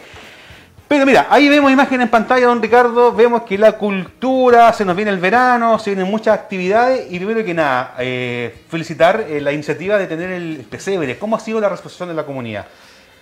[0.92, 4.94] Pero mira, ahí vemos imagen en pantalla, don Ricardo, vemos que la cultura, se nos
[4.94, 9.52] viene el verano, se vienen muchas actividades y primero que nada, eh, felicitar eh, la
[9.52, 11.18] iniciativa de tener el pesebre.
[11.18, 12.66] ¿Cómo ha sido la recepción de la comunidad?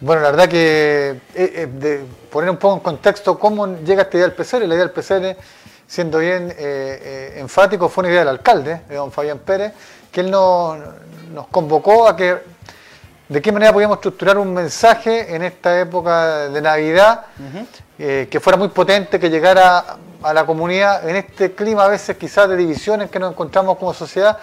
[0.00, 4.34] Bueno, la verdad que eh, poner un poco en contexto cómo llega esta idea del
[4.34, 5.40] PCR, la idea del PCR,
[5.86, 6.52] siendo bien
[7.36, 9.74] enfático, fue una idea del alcalde, de don Fabián Pérez,
[10.10, 12.36] que él nos convocó a que
[13.30, 17.26] de qué manera podíamos estructurar un mensaje en esta época de Navidad
[17.96, 22.16] eh, que fuera muy potente, que llegara a la comunidad en este clima a veces
[22.16, 24.36] quizás de divisiones que nos encontramos como sociedad.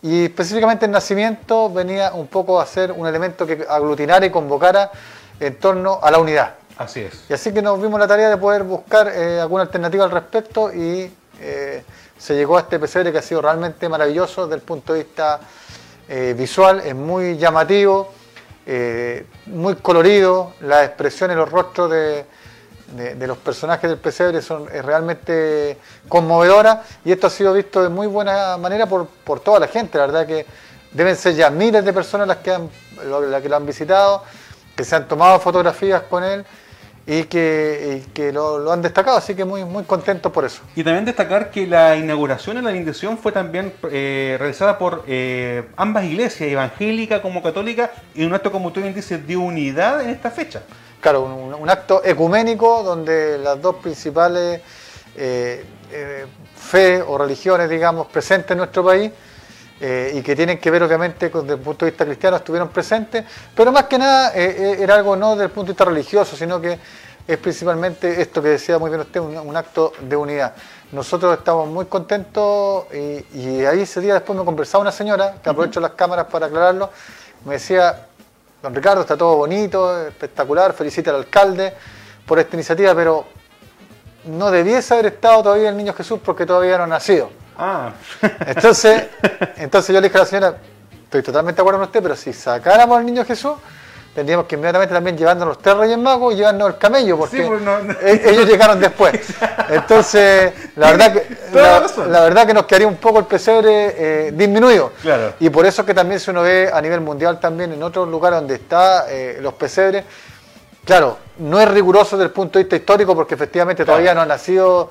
[0.00, 4.90] Y específicamente el nacimiento venía un poco a ser un elemento que aglutinara y convocara
[5.38, 6.54] en torno a la unidad.
[6.78, 7.24] Así es.
[7.28, 10.72] Y así que nos vimos la tarea de poder buscar eh, alguna alternativa al respecto
[10.72, 11.84] y eh,
[12.16, 15.40] se llegó a este pesebre que ha sido realmente maravilloso desde el punto de vista
[16.08, 18.12] eh, visual, es muy llamativo,
[18.66, 22.24] eh, muy colorido, las expresiones, los rostros de,
[23.14, 27.88] de- los personajes del pesebre son es realmente conmovedora y esto ha sido visto de
[27.88, 30.46] muy buena manera por, por toda la gente, la verdad que
[30.92, 32.70] deben ser ya miles de personas las que, han,
[33.30, 34.22] las que lo han visitado,
[34.76, 36.44] que se han tomado fotografías con él
[37.06, 40.62] y que, y que lo, lo han destacado, así que muy, muy contentos por eso.
[40.74, 45.64] Y también destacar que la inauguración en la bendición fue también eh, realizada por eh,
[45.76, 50.10] ambas iglesias, evangélica como católica, y un acto, como tú bien dices, de unidad en
[50.10, 50.62] esta fecha.
[51.00, 54.62] Claro, un, un acto ecuménico donde las dos principales
[55.16, 59.12] eh, eh, fe o religiones, digamos, presentes en nuestro país
[59.80, 62.68] eh, y que tienen que ver obviamente con, desde el punto de vista cristiano, estuvieron
[62.68, 65.84] presentes, pero más que nada eh, eh, era algo no desde el punto de vista
[65.84, 66.78] religioso, sino que
[67.26, 70.54] es principalmente esto que decía muy bien usted, un, un acto de unidad.
[70.92, 75.50] Nosotros estamos muy contentos y, y ahí ese día después me conversaba una señora, que
[75.50, 76.90] aprovecho las cámaras para aclararlo,
[77.44, 78.06] me decía,
[78.62, 81.74] don Ricardo, está todo bonito, espectacular, felicita al alcalde
[82.26, 83.24] por esta iniciativa, pero
[84.26, 87.30] no debiese haber estado todavía el niño Jesús porque todavía no ha nacido.
[87.58, 87.92] Ah,
[88.46, 89.04] Entonces,
[89.56, 90.56] entonces yo le dije a la señora,
[91.04, 93.52] estoy totalmente de acuerdo con usted, pero si sacáramos al niño Jesús,
[94.14, 97.42] tendríamos que inmediatamente también llevándonos los tres reyes magos y llevarnos el camello, porque Sí,
[97.48, 97.92] pues, no- no.
[98.00, 99.12] e- ellos llegaron después.
[99.70, 101.26] Entonces, la verdad que,
[102.08, 103.94] la verdad que nos quedaría un poco el pesebre
[104.28, 104.92] eh, disminuido.
[105.02, 105.34] Claro.
[105.40, 108.08] Y por eso es que también se uno ve a nivel mundial también en otros
[108.08, 110.04] lugares donde está eh, los pesebres,
[110.84, 114.26] Claro, no es riguroso desde el punto de vista histórico porque efectivamente todavía no ha
[114.26, 114.90] nacido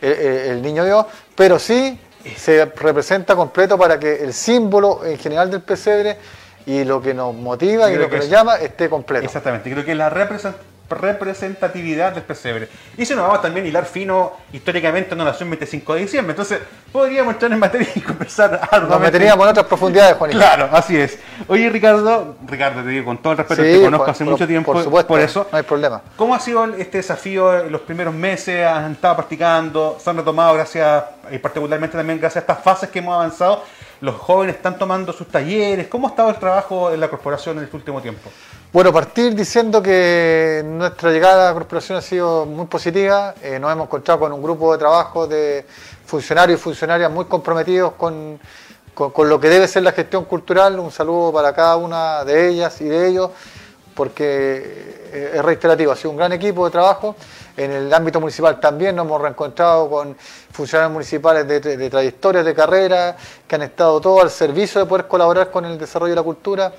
[0.00, 1.98] el, niño Dios, pero sí
[2.36, 6.16] se representa completo para que el símbolo en general del pesebre
[6.66, 9.26] y lo que nos motiva y lo que que nos llama esté completo.
[9.26, 10.54] Exactamente, creo que la represent-
[10.88, 12.68] representatividad del pesebre.
[12.96, 16.32] Y si nos vamos también a hilar fino, históricamente no nació el 25 de diciembre,
[16.32, 16.60] entonces
[16.92, 18.88] podríamos entrar en materia y conversar algo.
[18.88, 20.38] Nos meteríamos en otras profundidades, Juanito.
[20.38, 21.18] Claro, así es.
[21.48, 24.32] Oye, Ricardo, Ricardo, te digo con todo el respeto, Sí, te conozco por- hace por-
[24.32, 25.48] mucho tiempo, por supuesto, eso.
[25.50, 26.02] no hay problema.
[26.16, 28.66] ¿Cómo ha sido este desafío en los primeros meses?
[28.66, 29.98] ¿Han estado practicando?
[30.02, 33.62] ¿Se han retomado gracias, y particularmente también gracias a estas fases que hemos avanzado?
[34.00, 35.86] ¿Los jóvenes están tomando sus talleres?
[35.88, 38.30] ¿Cómo ha estado el trabajo en la corporación en este último tiempo?
[38.74, 43.32] Bueno, partir diciendo que nuestra llegada a la corporación ha sido muy positiva.
[43.40, 45.64] Eh, nos hemos encontrado con un grupo de trabajo de
[46.04, 48.40] funcionarios y funcionarias muy comprometidos con,
[48.92, 50.80] con, lo que debe ser la gestión cultural.
[50.80, 53.30] Un saludo para cada una de ellas y de ellos,
[53.94, 57.14] porque eh, es reiterativo, ha sido un gran equipo de trabajo.
[57.56, 60.16] En el ámbito municipal también nos hemos reencontrado con
[60.50, 63.16] funcionarios municipales de, de, trayectorias de carrera,
[63.46, 66.72] que han estado todos al servicio de poder colaborar con el desarrollo de la cultura.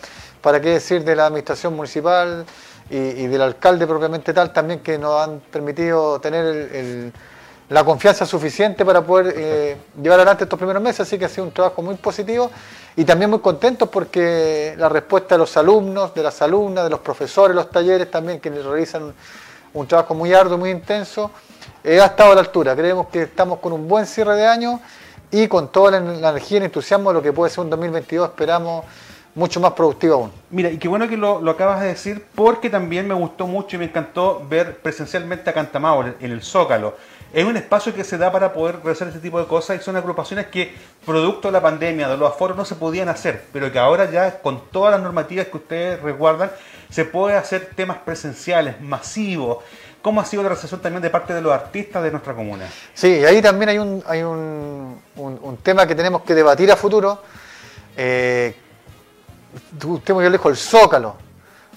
[0.46, 2.46] ¿Para qué decir de la administración municipal
[2.88, 7.12] y, del alcalde propiamente tal también que nos han permitido tener el
[7.70, 11.46] la confianza suficiente para poder eh, llevar adelante estos primeros meses, así que ha sido
[11.46, 12.52] un trabajo muy positivo
[12.96, 17.00] y también muy contento porque la respuesta de los alumnos, de las alumnas, de los
[17.00, 19.14] profesores, los talleres también que realizan
[19.74, 21.32] un, trabajo muy arduo, muy intenso,
[21.84, 22.76] eh, ha estado a la altura.
[22.76, 24.80] Creemos que estamos con un buen cierre de año
[25.32, 28.30] y con toda la, energía y el entusiasmo de lo que puede ser un 2022
[28.30, 28.86] esperamos
[29.36, 30.32] mucho más productivo aún.
[30.50, 33.80] Mira, y qué bueno que lo, acabas de decir, porque también me gustó mucho y
[33.80, 36.96] me encantó ver presencialmente a Cantamao en el Zócalo
[37.36, 39.98] es un espacio que se da para poder realizar este tipo de cosas y son
[39.98, 40.74] agrupaciones que,
[41.06, 44.40] producto de la pandemia, de los aforos, no se podían hacer, pero que ahora ya
[44.40, 46.50] con todas las normativas que ustedes resguardan,
[46.90, 49.66] se puede hacer temas presenciales, masivos.
[50.02, 52.70] ¿Cómo ha sido la recepción también de parte de los artistas de nuestra comuna?
[52.94, 57.22] Sí, ahí también hay un, hay un, un, tema que tenemos que debatir a futuro.
[57.98, 58.56] Eh,
[59.86, 61.16] usted muy lejos, el zócalo.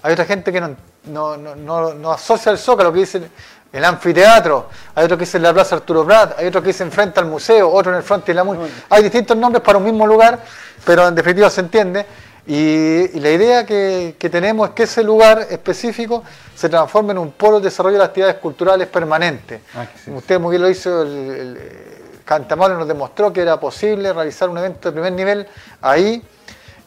[0.03, 0.77] Hay otra gente que no,
[1.07, 3.31] no, no, no asocia el zócalo, que dice
[3.73, 7.21] el anfiteatro, hay otro que dice la Plaza Arturo Prat, hay otro que dice enfrente
[7.21, 8.59] al museo, otro en el frente de la MUN.
[8.89, 10.41] Hay distintos nombres para un mismo lugar,
[10.85, 12.07] pero en definitiva se entiende.
[12.47, 16.25] Y, la idea que, tenemos es que ese lugar específico
[16.55, 19.61] se transforme en un polo de desarrollo de actividades culturales permanentes.
[19.77, 24.59] Ah, Usted muy bien lo hizo, el, el nos demostró que era posible realizar un
[24.59, 25.47] evento de primer nivel
[25.83, 26.23] ahí.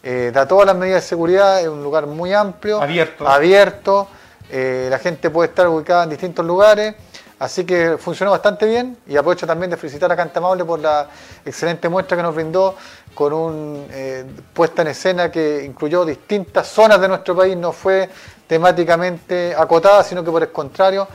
[0.03, 4.07] Eh, da todas las medidas de seguridad, es un lugar muy amplio, abierto, abierto.
[4.49, 6.95] Eh, la gente puede estar ubicada en distintos lugares,
[7.37, 11.07] así que funcionó bastante bien y aprovecho también de felicitar a Cantamable por la
[11.45, 12.75] excelente muestra que nos brindó
[13.13, 18.09] con una eh, puesta en escena que incluyó distintas zonas de nuestro país, no fue
[18.47, 21.07] temáticamente acotada, sino que por el contrario,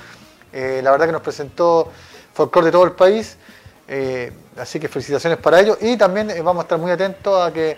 [0.53, 1.91] la verdad que nos presentó
[2.33, 3.37] folclore de todo el país,
[4.59, 7.77] así que felicitaciones para ellos y también vamos a estar muy atentos a que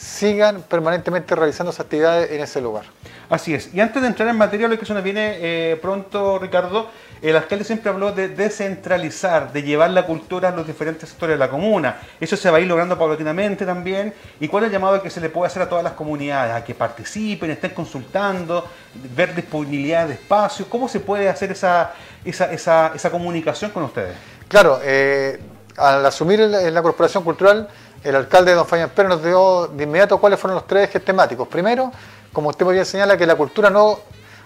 [0.00, 2.84] sigan permanentemente realizando sus actividades en ese lugar.
[3.28, 3.72] Así es.
[3.74, 6.88] Y antes de entrar en materia, lo que se nos viene eh, pronto, Ricardo,
[7.20, 11.38] el alcalde siempre habló de descentralizar, de llevar la cultura a los diferentes sectores de
[11.38, 11.98] la comuna.
[12.18, 14.14] Eso se va a ir logrando paulatinamente también.
[14.40, 16.54] ¿Y cuál es el llamado que se le puede hacer a todas las comunidades?
[16.54, 18.66] A que participen, estén consultando,
[19.14, 20.66] ver disponibilidad de espacios.
[20.66, 21.92] ¿Cómo se puede hacer esa,
[22.24, 24.16] esa, esa, esa comunicación con ustedes?
[24.48, 25.38] Claro, eh,
[25.76, 27.68] al asumir la Corporación Cultural,
[28.02, 31.46] el alcalde don Fabián Pérez nos dio de inmediato cuáles fueron los tres ejes temáticos.
[31.48, 31.92] Primero,
[32.32, 33.98] como usted muy bien señala, que la cultura no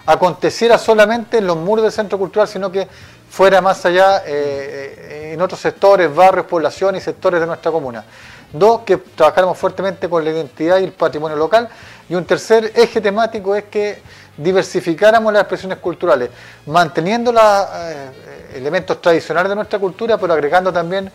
[0.05, 2.87] aconteciera solamente en los muros del centro cultural, sino que
[3.29, 8.03] fuera más allá eh, eh, en otros sectores, barrios, poblaciones y sectores de nuestra comuna.
[8.51, 11.67] Dos, que trabajáramos fuertemente con la identidad y el patrimonio local.
[12.07, 14.01] Y un tercer eje temático es que
[14.37, 16.29] diversificáramos las expresiones culturales,
[16.67, 21.11] manteniendo los eh, elementos tradicionales de nuestra cultura, pero agregando también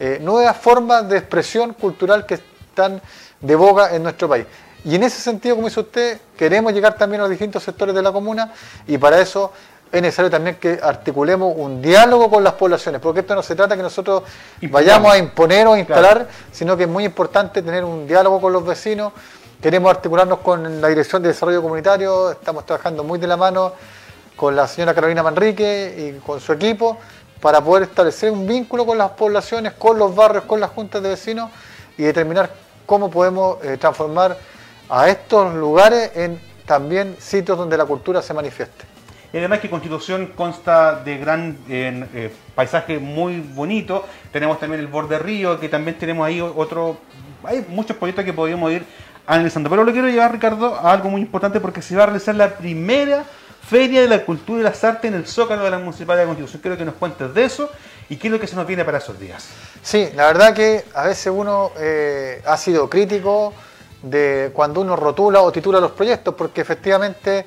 [0.00, 3.00] eh, nuevas formas de expresión cultural que están
[3.40, 4.46] de boga en nuestro país.
[4.84, 8.02] Y en ese sentido, como dice usted, queremos llegar también a los distintos sectores de
[8.02, 8.52] la comuna
[8.86, 9.52] y para eso
[9.90, 13.76] es necesario también que articulemos un diálogo con las poblaciones, porque esto no se trata
[13.76, 14.22] que nosotros
[14.62, 18.64] vayamos a imponer o instalar, sino que es muy importante tener un diálogo con los
[18.64, 19.12] vecinos.
[19.60, 23.72] Queremos articularnos con la Dirección de Desarrollo Comunitario, estamos trabajando muy de la mano
[24.36, 26.98] con la señora Carolina Manrique y con su equipo
[27.40, 31.10] para poder establecer un vínculo con las poblaciones, con los barrios, con las juntas de
[31.10, 31.50] vecinos
[31.96, 32.50] y determinar
[32.86, 34.38] cómo podemos eh, transformar
[34.88, 38.84] a estos lugares en también sitios donde la cultura se manifieste.
[39.32, 44.06] Y además que Constitución consta de gran eh, paisaje muy bonito.
[44.32, 46.96] Tenemos también el borde río, que también tenemos ahí otro...
[47.44, 48.86] Hay muchos proyectos que podríamos ir
[49.26, 49.68] analizando.
[49.68, 52.56] Pero lo quiero llevar, Ricardo, a algo muy importante porque se va a realizar la
[52.56, 53.24] primera
[53.68, 56.62] Feria de la Cultura y las Artes en el Zócalo de la Municipalidad de Constitución.
[56.62, 57.70] Quiero que nos cuentes de eso
[58.08, 59.46] y qué es lo que se nos viene para esos días.
[59.82, 63.52] Sí, la verdad que a veces uno eh, ha sido crítico
[64.02, 67.44] de cuando uno rotula o titula los proyectos, porque efectivamente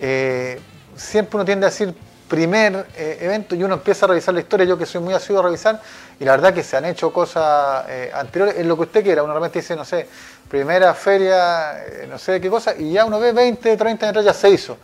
[0.00, 0.60] eh,
[0.94, 1.94] siempre uno tiende a decir
[2.28, 5.40] primer eh, evento y uno empieza a revisar la historia, yo que soy muy asiduo
[5.40, 5.80] a revisar,
[6.18, 9.32] y la verdad que se han hecho cosas anteriores, en lo que usted quiera, uno
[9.32, 10.06] realmente dice, no sé,
[10.48, 14.32] primera feria, eh, no sé qué cosa, y ya uno ve 20, 30 años ya
[14.32, 14.78] se hizo.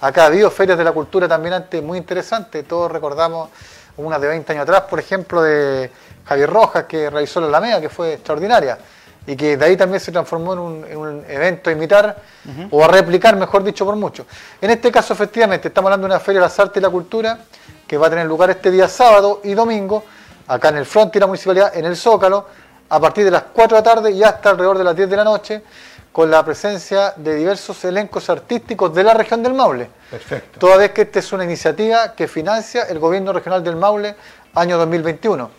[0.00, 3.50] Acá ha habido ferias de la cultura también antes muy interesantes, todos recordamos
[3.96, 5.90] una de 20 años atrás, por ejemplo, de
[6.26, 8.78] Javier Rojas, que realizó la Alameda, que fue extraordinaria,
[9.26, 10.58] y que de ahí también se transformó en
[10.96, 12.16] un, evento a imitar,
[12.70, 14.26] o a replicar, mejor dicho, por muchos.
[14.60, 17.38] En este caso, efectivamente, estamos hablando de una feria de las artes y la cultura,
[17.86, 20.04] que va a tener lugar este día sábado y domingo,
[20.46, 22.46] acá en el front y la municipalidad, en el Zócalo,
[22.88, 25.16] a partir de las 4 de la tarde y hasta alrededor de las 10 de
[25.16, 25.62] la noche,
[26.12, 29.90] con la presencia de diversos elencos artísticos de la región del Maule.
[30.10, 30.60] Perfecto.
[30.60, 34.14] Toda vez que esta es una iniciativa que financia el gobierno regional del Maule
[34.54, 35.50] año 2021.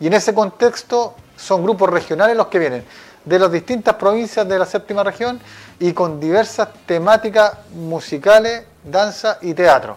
[0.00, 2.84] Y en ese contexto son grupos regionales los que vienen
[3.24, 5.40] de las distintas provincias de la séptima región
[5.78, 9.96] y con diversas temáticas musicales, danza y teatro.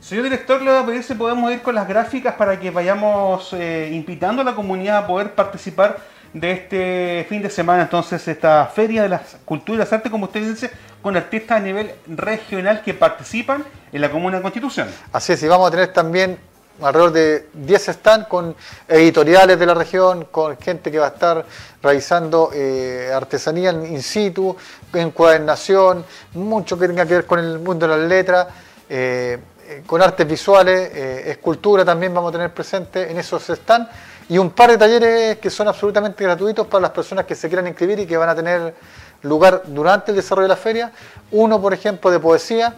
[0.00, 3.52] Señor director, le voy a pedir si podemos ir con las gráficas para que vayamos
[3.52, 5.98] eh, invitando a la comunidad a poder participar
[6.32, 10.26] de este fin de semana, entonces, esta Feria de las Culturas y las Artes, como
[10.26, 14.88] usted dice, con artistas a nivel regional que participan en la Comuna de Constitución.
[15.12, 16.38] Así es, y vamos a tener también
[16.82, 18.54] alrededor de 10 stands con
[18.88, 21.44] editoriales de la región, con gente que va a estar
[21.82, 24.56] realizando eh, artesanía in situ,
[24.92, 26.04] encuadernación,
[26.34, 28.46] mucho que tenga que ver con el mundo de las letras,
[28.88, 30.90] eh, eh, con artes visuales,
[31.26, 33.90] escultura también vamos a tener presente en esos stands
[34.28, 37.66] y un par de talleres que son absolutamente gratuitos para las personas que se quieran
[37.66, 38.74] inscribir y que van a tener
[39.22, 40.92] lugar durante el desarrollo de la feria.
[41.30, 42.74] Uno, por ejemplo, de poesía,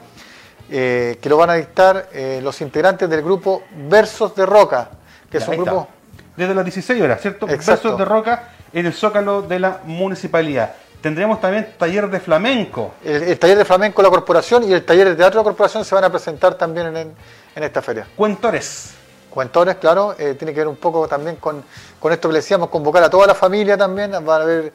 [0.70, 4.90] eh, que lo van a dictar eh, los integrantes del grupo Versos de Roca,
[5.30, 5.88] que es un grupo...
[6.36, 7.46] Desde las 16 horas, ¿cierto?
[7.46, 10.72] Versos de Roca en el Zócalo de la Municipalidad.
[11.00, 12.94] Tendremos también taller de flamenco.
[13.04, 15.84] El, taller de flamenco de la corporación y el taller de teatro de la corporación
[15.84, 17.14] se van a presentar también en,
[17.54, 18.06] en esta feria.
[18.16, 18.94] Cuentores.
[19.30, 21.62] Cuentores, claro, eh, tiene que ver un poco también con,
[22.00, 24.72] con, esto que le decíamos, convocar a toda la familia también, va a haber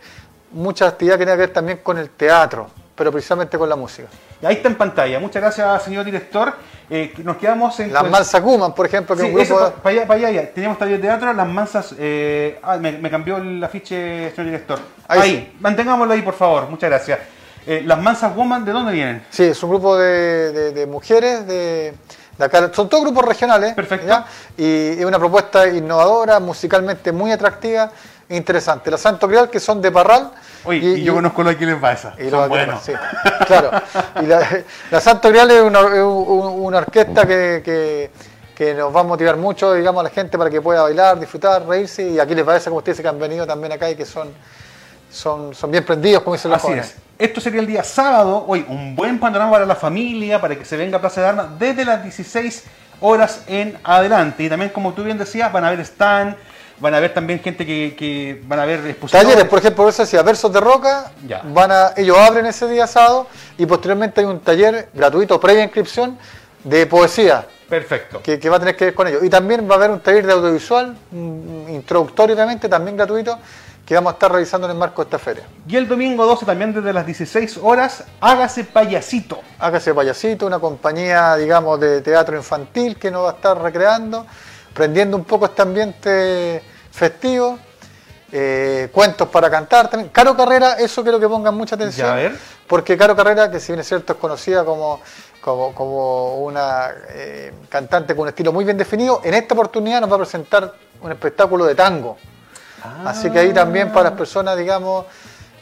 [0.51, 4.07] mucha actividad que tiene que ver también con el teatro, pero precisamente con la música.
[4.43, 6.53] Ahí está en pantalla, muchas gracias señor director.
[6.89, 7.91] Eh, nos quedamos en...
[7.91, 9.71] Las Mansas Guman, por ejemplo, que sí, un grupo...
[9.81, 11.95] para allá, para allá, teníamos taller de teatro, las Mansas...
[11.97, 12.59] Eh...
[12.61, 14.79] Ah, me, cambió el afiche, señor director.
[15.07, 17.19] Ahí, mantengámoslo ahí, por favor, muchas gracias.
[17.65, 19.25] Eh, las Mansas Woman, ¿de dónde vienen?
[19.29, 21.93] Sí, es un grupo de, de mujeres de
[22.73, 23.73] son todos grupos regionales.
[23.73, 24.25] Perfecto.
[24.57, 27.91] Y es una propuesta innovadora, musicalmente muy atractiva
[28.27, 28.89] e interesante.
[28.89, 30.31] La Santo Grial, que son de Parral.
[30.71, 32.13] Y, yo conozco lo que les pasa.
[32.17, 32.81] Y son buenos.
[32.83, 32.93] Sí,
[33.45, 33.71] claro.
[34.21, 35.79] Y la, Santo Grial es una,
[36.77, 38.09] orquesta que,
[38.77, 42.03] nos va a motivar mucho, digamos, a la gente para que pueda bailar, disfrutar, reírse.
[42.03, 44.29] Y aquí les parece, como ustedes que han venido también acá y que son,
[45.11, 46.95] son, son bien prendidos, como dicen los jóvenes.
[47.17, 50.77] Esto sería el día sábado, hoy un buen panorama para la familia, para que se
[50.77, 52.63] venga a Plaza de Armas desde las 16
[53.01, 54.43] horas en adelante.
[54.43, 56.35] Y también, como tú bien decías, van a haber stand,
[56.79, 59.27] van a haber también gente que, van a ver exposiciones.
[59.27, 61.11] Talleres, por ejemplo, eso decía, Versos de Roca,
[61.53, 66.17] van a, ellos abren ese día sábado y posteriormente hay un taller gratuito previa inscripción
[66.63, 67.45] de poesía.
[67.69, 68.21] Perfecto.
[68.21, 69.23] Que, va a tener que ver con ellos.
[69.23, 70.95] Y también va a haber un taller de audiovisual,
[71.69, 73.39] introductorio obviamente, también gratuito,
[73.85, 75.43] que vamos a estar realizando en el marco de esta feria.
[75.67, 79.41] Y el domingo 12 también desde las 16 horas, Hágase Payasito.
[79.59, 84.25] Hágase Payasito, una compañía, digamos, de teatro infantil que nos va a estar recreando,
[84.73, 87.59] prendiendo un poco este ambiente festivo.
[88.35, 90.09] Eh, cuentos para cantar también.
[90.11, 92.09] Caro Carrera, eso quiero que pongan mucha atención.
[92.09, 92.35] a ver.
[92.65, 94.99] Porque Caro Carrera, que si bien es cierto es conocida como,
[95.41, 100.15] como, una eh, cantante con un estilo muy bien definido, en esta oportunidad nos va
[100.15, 102.17] a presentar un espectáculo de tango.
[103.05, 105.05] Así que ahí también para las personas, digamos,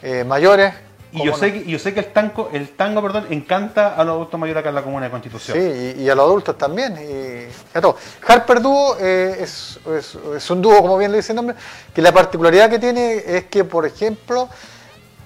[0.02, 0.72] eh, mayores.
[1.12, 4.14] Y yo, sé que, yo sé que el tango, el tango perdón, encanta a los
[4.14, 5.58] adultos mayores acá en la Comuna de Constitución.
[5.58, 6.96] Sí, y, a los adultos también.
[6.96, 7.96] Y a todos.
[8.26, 9.78] Harper Dúo eh, es,
[10.50, 11.54] un dúo, como bien le dice el nombre,
[11.94, 14.48] que la particularidad que tiene es que, por ejemplo,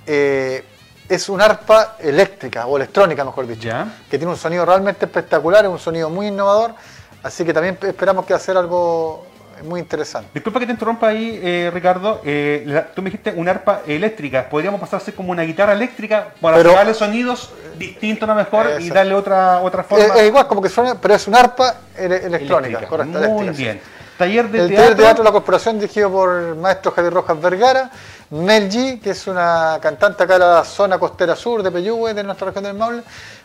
[0.06, 0.64] eh,
[1.08, 3.70] es un arpa eléctrica, o electrónica, mejor dicho,
[4.10, 6.74] que tiene un sonido realmente espectacular, es un sonido muy innovador,
[7.22, 9.25] así que también esperamos que hacer algo
[9.58, 10.30] es muy interesante.
[10.34, 12.20] Disculpa que te interrumpa ahí, eh, Ricardo.
[12.24, 14.48] Eh, tú me dijiste una arpa eléctrica.
[14.48, 18.80] Podríamos pasar a ser como una guitarra eléctrica para darle sonidos distintos a lo mejor
[18.80, 20.04] y darle otra, otra forma.
[20.04, 23.18] Es, igual, como que suena, pero es una arpa electrónica, correcto.
[23.18, 23.80] Muy bien.
[24.16, 24.84] Taller de el teatro.
[24.84, 27.90] Taller de teatro de la corporación dirigido por el maestro Javier Rojas Vergara.
[28.30, 32.24] Mel G, que es una cantante acá de la zona costera sur de Peyúgue, de
[32.24, 33.02] nuestra región del Maule,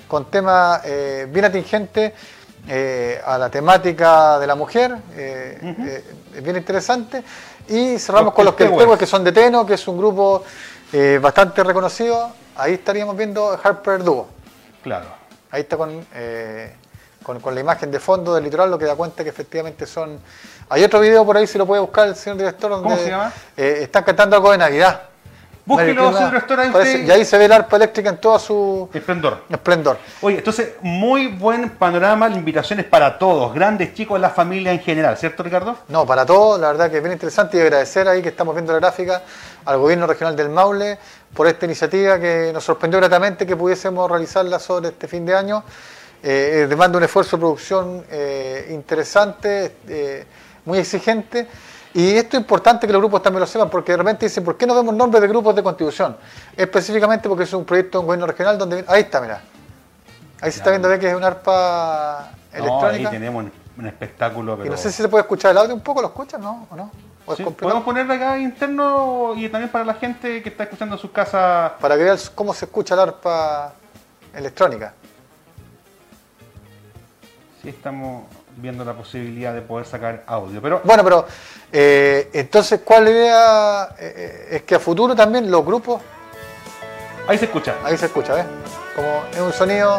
[0.07, 2.13] con temas eh, bien atingentes
[2.67, 6.03] eh, a la temática de la mujer, eh, eh,
[6.35, 7.23] es bien interesante.
[7.67, 10.43] Y cerramos con los que que son de Teno, que es un grupo
[11.21, 12.31] bastante reconocido.
[12.55, 14.27] Ahí estaríamos viendo Harper Duo.
[14.83, 15.07] Claro.
[15.51, 16.05] Ahí está con,
[17.23, 20.19] con, la imagen de fondo del litoral, lo que da cuenta que efectivamente son.
[20.69, 23.09] Hay otro video por ahí, si lo puede buscar el señor director, donde ¿Cómo se
[23.09, 23.31] llama?
[23.55, 25.10] están cantando algo de Navidad.
[25.65, 27.03] Búsquelo, señor restaurante.
[27.05, 29.43] Y ahí se ve el arpa eléctrica en todo su esplendor.
[29.49, 29.97] esplendor.
[30.21, 34.79] Oye, entonces, muy buen panorama, la invitación es para todos, grandes, chicos, la familia en
[34.79, 35.77] general, ¿cierto, Ricardo?
[35.87, 38.73] No, para todos, la verdad que es bien interesante y agradecer ahí que estamos viendo
[38.73, 39.21] la gráfica
[39.65, 40.97] al gobierno regional del Maule
[41.33, 45.63] por esta iniciativa que nos sorprendió gratamente que pudiésemos realizarla sobre este fin de año.
[46.23, 50.25] Eh, demanda un esfuerzo de producción eh, interesante, eh,
[50.65, 51.47] muy exigente
[51.93, 54.57] Y esto es importante que los grupos también lo sepan, porque de repente dicen, ¿por
[54.57, 56.15] qué no vemos nombres de grupos de constitución?
[56.55, 58.85] Específicamente porque es un proyecto de un gobierno regional donde...
[58.87, 59.41] Ahí está, mira.
[60.39, 63.09] Ahí se está viendo ve que es una arpa No, electrónica.
[63.09, 64.53] ahí tenemos un, un espectáculo.
[64.53, 64.71] Y Pero...
[64.71, 66.41] no sé si se puede escuchar el audio un poco, ¿lo escuchan?
[66.41, 66.65] ¿No?
[66.71, 66.91] ¿O no?
[67.25, 71.01] ¿O Sí, podemos ponerle acá interno y también para la gente que está escuchando en
[71.01, 71.73] sus casas.
[71.79, 73.73] Para que vean cómo se escucha la arpa
[74.33, 74.93] electrónica.
[77.61, 78.23] Sí, estamos
[78.57, 80.61] viendo la posibilidad de poder sacar audio.
[80.61, 81.25] Pero Bueno, pero
[81.71, 86.01] eh, entonces, ¿cuál idea eh, es que a futuro también los grupos,
[87.27, 87.75] ahí se escucha.
[87.83, 88.45] ahí se escucha, ¿ves?
[88.95, 89.97] Como es un sonido,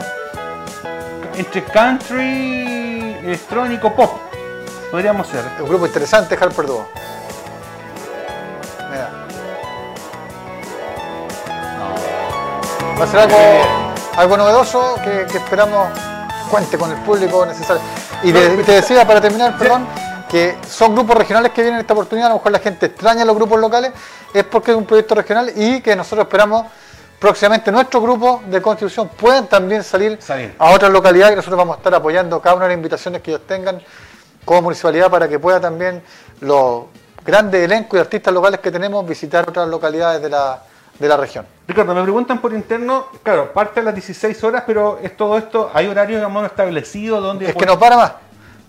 [1.35, 4.11] Entre country, electrónico, pop.
[4.91, 5.45] Podríamos ser.
[5.61, 6.87] un grupo interesante, Harper Duo.
[8.91, 9.11] Mira.
[13.01, 13.39] Va a ser algo,
[14.17, 15.89] algo novedoso que, que esperamos
[16.51, 17.81] cuente con el público necesario.
[18.25, 19.87] Y te, te decía, para terminar, perdón,
[20.31, 23.25] que son grupos regionales que vienen en esta oportunidad, a lo mejor la gente extraña
[23.25, 23.93] los grupos locales,
[24.33, 26.67] es porque es un proyecto regional y que nosotros esperamos
[27.19, 30.55] próximamente nuestros grupos de constitución puedan también salir, Salir.
[30.59, 33.33] a otras localidades y nosotros vamos a estar apoyando cada una de las invitaciones que
[33.33, 33.81] ellos tengan
[34.45, 36.03] como municipalidad para que pueda también
[36.41, 36.85] los
[37.25, 40.63] grandes elencos y artistas locales que tenemos visitar otras localidades de la,
[40.99, 41.47] de la región.
[41.67, 45.71] Ricardo, me preguntan por interno, claro, parte a las 16 horas, pero es todo esto,
[45.75, 47.49] hay horario digamos establecido donde...
[47.51, 48.13] Es que no para más.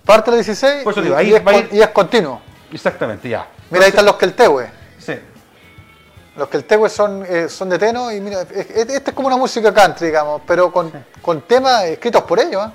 [0.05, 2.41] Parte a las 16 Por eso y, digo, ahí y es, ir- y continuo.
[2.71, 3.47] Exactamente, ya.
[3.69, 4.69] Mira, ahí están los Keltehue.
[4.97, 5.13] Sí.
[6.35, 9.37] Los Keltehue son, eh, son de Teno y mira, es- es- esta es como una
[9.37, 12.65] música country, digamos, pero con, con temas escritos por ellos.
[12.67, 12.71] ¿eh?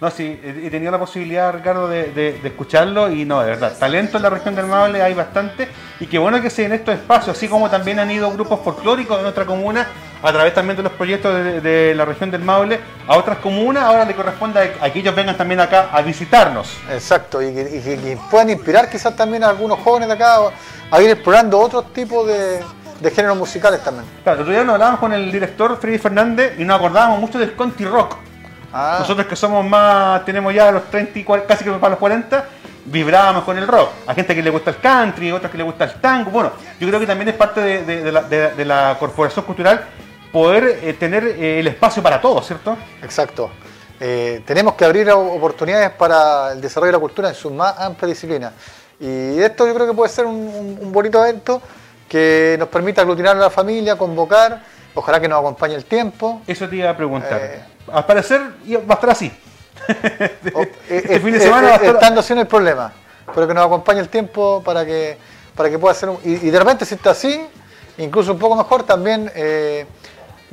[0.00, 3.76] No, sí, he tenido la posibilidad, Ricardo, de, de- de escucharlo y no, de verdad,
[3.76, 5.66] talento en la región del Maule hay bastante
[5.98, 9.16] y qué bueno que se den estos espacios, así como también han ido grupos folclóricos
[9.16, 9.88] de nuestra comuna
[10.22, 12.78] a través también de los proyectos de, de la región del Maule
[13.08, 16.76] a otras comunas, ahora le corresponde a, a que ellos vengan también acá a visitarnos.
[16.92, 20.36] Exacto, y que, y que- que puedan inspirar quizás también a algunos jóvenes de acá
[20.92, 22.60] a ir explorando otros tipos de,
[23.00, 24.04] de géneros musicales también.
[24.22, 27.36] Claro, el otro día nos hablábamos con el director Freddy Fernández y nos acordábamos mucho
[27.40, 28.14] del country rock.
[28.72, 32.44] Ah, Nosotros que somos más, tenemos ya los 30 y casi que para los 40,
[32.84, 33.90] vibrábamos con el rock.
[34.06, 36.30] Hay gente que le gusta el country, otras que le gusta el tango.
[36.30, 39.44] Bueno, yo creo que también es parte de, de- de la, de- de la corporación
[39.44, 39.84] cultural
[40.32, 42.76] poder eh, tener eh, el espacio para todos, ¿cierto?
[43.02, 43.50] Exacto.
[44.00, 48.10] Eh, tenemos que abrir oportunidades para el desarrollo de la cultura en sus más amplias
[48.10, 48.52] disciplinas.
[49.00, 51.60] Y esto yo creo que puede ser un, un- un bonito evento
[52.08, 54.62] que nos permita aglutinar a la familia, convocar,
[54.94, 56.40] ojalá que nos acompañe el tiempo.
[56.46, 57.38] Eso te iba a preguntar.
[57.88, 57.92] Eh.
[57.94, 59.32] Al parecer va a estar así.
[60.54, 61.94] O- eh, este eh, fin de eh, semana eh, va a estar...
[61.94, 62.92] estando así no hay problema,
[63.34, 65.16] pero que nos acompañe el tiempo para que,
[65.54, 67.40] para que pueda ser un, y, y de repente si está así,
[67.98, 69.86] incluso un poco mejor, también eh,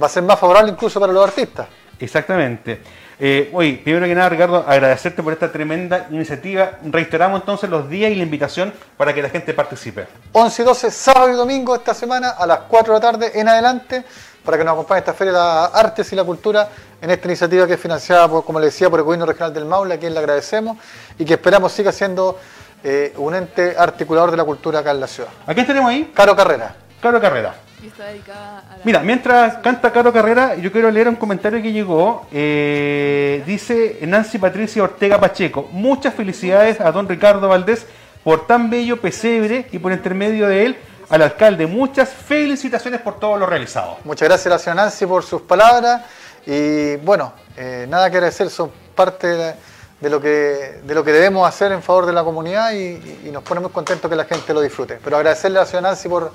[0.01, 1.67] va a ser más favorable incluso para los artistas.
[1.99, 2.81] Exactamente.
[3.17, 6.71] Eh, oye, primero que nada, Ricardo, agradecerte por esta tremenda iniciativa.
[6.83, 10.05] Reiteramos entonces los días y la invitación para que la gente participe.
[10.33, 13.47] 11 y 12, sábado y domingo esta semana a las 4 de la tarde en
[13.47, 14.03] adelante
[14.45, 16.69] para que nos acompañe esta Feria de las Artes y la Cultura
[17.01, 19.65] en esta iniciativa que es financiada, por, como le decía, por el Gobierno Regional del
[19.65, 20.77] Maule, a quien le agradecemos
[21.17, 22.37] y que esperamos siga siendo
[22.83, 25.29] eh, un ente articulador de la cultura acá en la ciudad.
[25.47, 26.11] ¿A quién tenemos ahí?
[26.13, 26.75] Caro Carrera.
[27.01, 27.55] Caro Carrera.
[27.83, 28.83] Y está dedicada a la...
[28.83, 32.27] Mira, mientras canta Caro Carrera, yo quiero leer un comentario que llegó.
[32.31, 35.67] Eh, dice Nancy Patricia Ortega Pacheco.
[35.71, 37.85] Muchas felicidades a don Ricardo Valdés
[38.23, 40.77] por tan bello pesebre y por intermedio de él
[41.09, 41.67] al alcalde.
[41.67, 43.97] Muchas felicitaciones por todo lo realizado.
[44.03, 46.01] Muchas gracias señora Nancy por sus palabras
[46.45, 49.53] y bueno, eh, nada que agradecer, son parte de,
[49.99, 53.21] de lo que, de lo que debemos hacer en favor de la comunidad y, y-
[53.27, 54.99] y nos pone muy contentos que la gente lo disfrute.
[55.03, 56.31] Pero agradecerle a la señora Nancy por,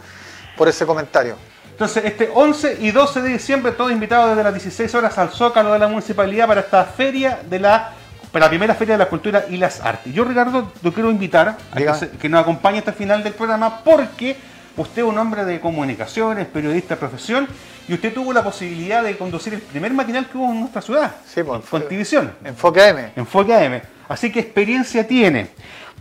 [0.56, 1.36] por ese comentario.
[1.70, 5.72] Entonces, este 11 y 12 de diciembre, todos invitados desde las 16 horas al Zócalo
[5.72, 7.92] de la Municipalidad para esta feria de la,
[8.30, 10.12] para la primera feria de la cultura y las artes.
[10.12, 11.98] Yo, Ricardo, lo quiero invitar a que, Dígame.
[11.98, 14.36] se- que nos acompañe hasta el final del programa porque
[14.76, 17.48] usted es un hombre de comunicaciones, periodista de profesión,
[17.88, 21.16] y usted tuvo la posibilidad de conducir el primer matinal que hubo en nuestra ciudad,
[21.26, 22.32] Sí, pues, con Contivisión.
[22.44, 23.10] Enfoque AM.
[23.16, 23.80] Enfoque AM.
[24.08, 25.48] Así que experiencia tiene.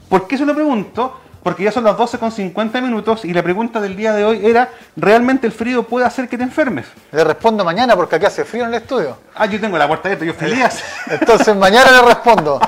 [0.07, 1.19] ¿Por qué se lo pregunto?
[1.43, 4.45] Porque ya son las 12 con 50 minutos y la pregunta del día de hoy
[4.45, 6.85] era, ¿realmente el frío puede hacer que te enfermes?
[7.11, 9.17] Le respondo mañana porque aquí hace frío en el estudio.
[9.35, 10.83] Ah, yo tengo la puerta abierta, yo feliz.
[11.09, 12.59] Entonces mañana le respondo.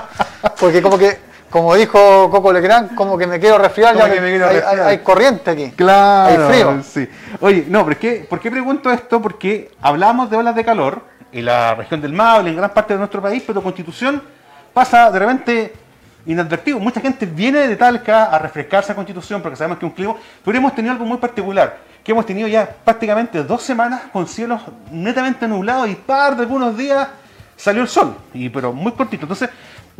[0.59, 1.19] Porque como que,
[1.51, 4.55] como dijo Coco Legrand, como que me quiero resfriar, ya que que me quiero hay,
[4.55, 4.79] resfriar.
[4.87, 5.71] hay- hay corriente aquí.
[5.75, 6.47] Claro.
[6.47, 6.83] Hay frío.
[6.83, 7.07] Sí.
[7.41, 9.21] Oye, no, pero es que, ¿por qué pregunto esto?
[9.21, 12.99] Porque hablamos de olas de calor en la región del Maule, en gran parte de
[12.99, 14.21] nuestro país, pero Constitución
[14.73, 15.73] pasa de repente
[16.25, 16.79] inadvertido.
[16.79, 20.15] Mucha gente viene de Talca a refrescarse a Constitución porque sabemos que es un clima,
[20.43, 24.61] pero hemos tenido algo muy particular, que hemos tenido ya prácticamente dos semanas con cielos
[24.91, 27.07] netamente nublados y par de algunos días
[27.57, 29.23] salió el sol, y pero muy cortito.
[29.25, 29.49] Entonces,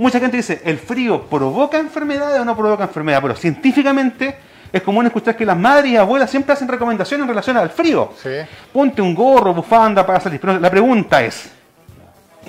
[0.02, 3.22] Mucha gente dice, ¿el frío provoca enfermedades o no provoca enfermedades?
[3.22, 4.36] Pero científicamente
[4.74, 8.12] es común escuchar que las madres y abuelas siempre hacen recomendaciones en relación al frío.
[8.20, 8.32] Sí.
[8.74, 10.40] Ponte un gorro, bufanda para salir.
[10.40, 11.52] Pero la pregunta es,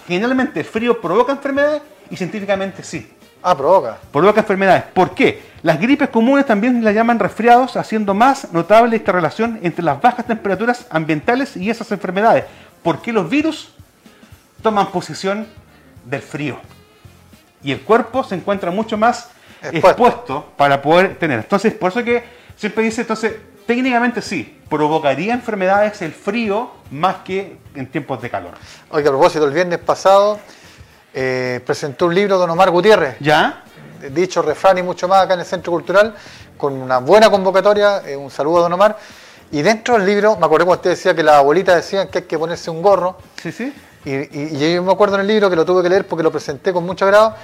[0.09, 3.12] generalmente el frío provoca enfermedades y científicamente sí.
[3.42, 3.98] Ah, provoca.
[4.11, 4.84] Provoca enfermedades.
[4.84, 5.42] ¿Por qué?
[5.62, 10.24] Las gripes comunes también las llaman resfriados, haciendo más notable esta relación entre las bajas
[10.24, 12.44] temperaturas ambientales y esas enfermedades.
[12.82, 13.74] ¿Por qué los virus
[14.62, 15.46] toman posición
[16.07, 16.59] del frío?
[17.63, 19.29] Y el cuerpo se encuentra mucho más
[19.63, 19.89] Expuesto.
[19.89, 21.39] expuesto, para poder tener.
[21.39, 22.25] Entonces, por eso que
[22.57, 23.35] siempre dice, entonces,
[23.67, 28.55] técnicamente sí, provocaría enfermedades el frío más que en tiempos de calor.
[28.91, 30.41] Oiga, a propósito, el viernes pasado
[31.15, 33.63] eh, presentó un libro don Omar Gutiérrez, ¿Ya?
[34.11, 36.15] dicho refrán y mucho más acá en el Centro Cultural,
[36.57, 38.99] con una buena convocatoria, eh, un saludo a don Omar.
[39.53, 42.25] Y dentro del libro, me acuerdo cuando usted decía que las abuelitas decían que hay
[42.25, 43.73] que ponerse un gorro, Sí, sí.
[44.05, 46.22] Y, y- y yo me acuerdo en el libro que lo tuve que leer porque
[46.22, 47.34] lo presenté con mucho agrado,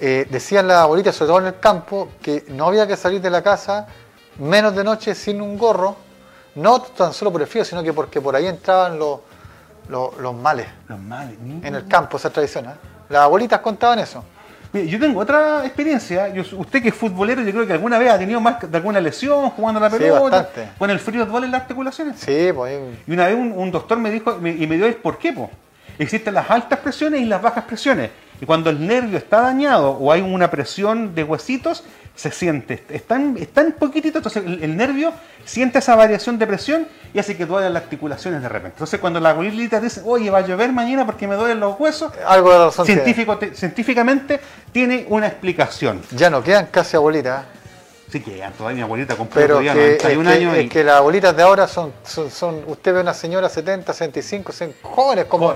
[0.00, 3.30] eh, decían las abuelitas, sobre todo en el campo, que no había que salir de
[3.30, 3.86] la casa
[4.38, 5.96] menos de noche sin un gorro,
[6.54, 9.20] no tan solo por el frío, sino que porque por ahí entraban los,
[9.88, 11.36] los, los males Los males.
[11.62, 12.66] en el campo, esa tradición.
[12.66, 12.74] ¿eh?
[13.08, 14.24] Las abuelitas contaban eso.
[14.72, 16.28] Mire, yo tengo otra experiencia.
[16.28, 19.00] Yo- usted que es futbolero, yo creo que alguna vez ha tenido más de alguna
[19.02, 20.48] lesión jugando a la pelota.
[20.78, 22.18] Con el frío duelen las articulaciones.
[22.18, 24.94] Sí, pues Y una vez un, un doctor me dijo me- y me dio el
[24.94, 25.32] por qué.
[25.34, 25.50] po.
[26.02, 28.10] Existen las altas presiones y las bajas presiones.
[28.40, 31.84] Y cuando el nervio está dañado o hay una presión de huesitos,
[32.16, 32.82] se siente.
[32.90, 35.12] Es tan, es tan poquitito, entonces el, el nervio
[35.44, 38.74] siente esa variación de presión y hace que duelen las articulaciones de repente.
[38.74, 42.12] Entonces cuando la abuelita dice, oye, va a llover mañana porque me duelen los huesos,
[42.26, 43.02] algo de razón tiene.
[43.02, 44.40] científico, te- científicamente
[44.72, 46.02] tiene una explicación.
[46.10, 47.46] Ya no quedan casi abuelitas, ¿eh?
[48.10, 50.68] Sí que ya todavía mi abuelita compró pero día, que, es 91 que- años es
[50.70, 54.74] que las abuelitas de ahora son, son, son- usted ve una señora 70, 65, son
[54.82, 55.54] jóvenes como.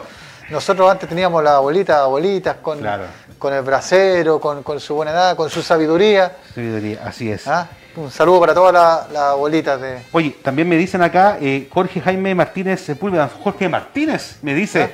[0.50, 3.04] Nosotros antes teníamos las abuelitas, abuelitas con, Claro.
[3.38, 6.36] con el brasero, con, con su buena edad, con su sabiduría.
[6.54, 7.46] sabiduría, así es.
[7.48, 7.68] ¿ah?
[7.96, 9.98] Un saludo para todas las, las abuelitas de...
[10.12, 14.90] Oye, también me dicen acá, eh, Jorge Jaime Martínez Sepúlveda, Jorge Martínez me dice, ¿Ah?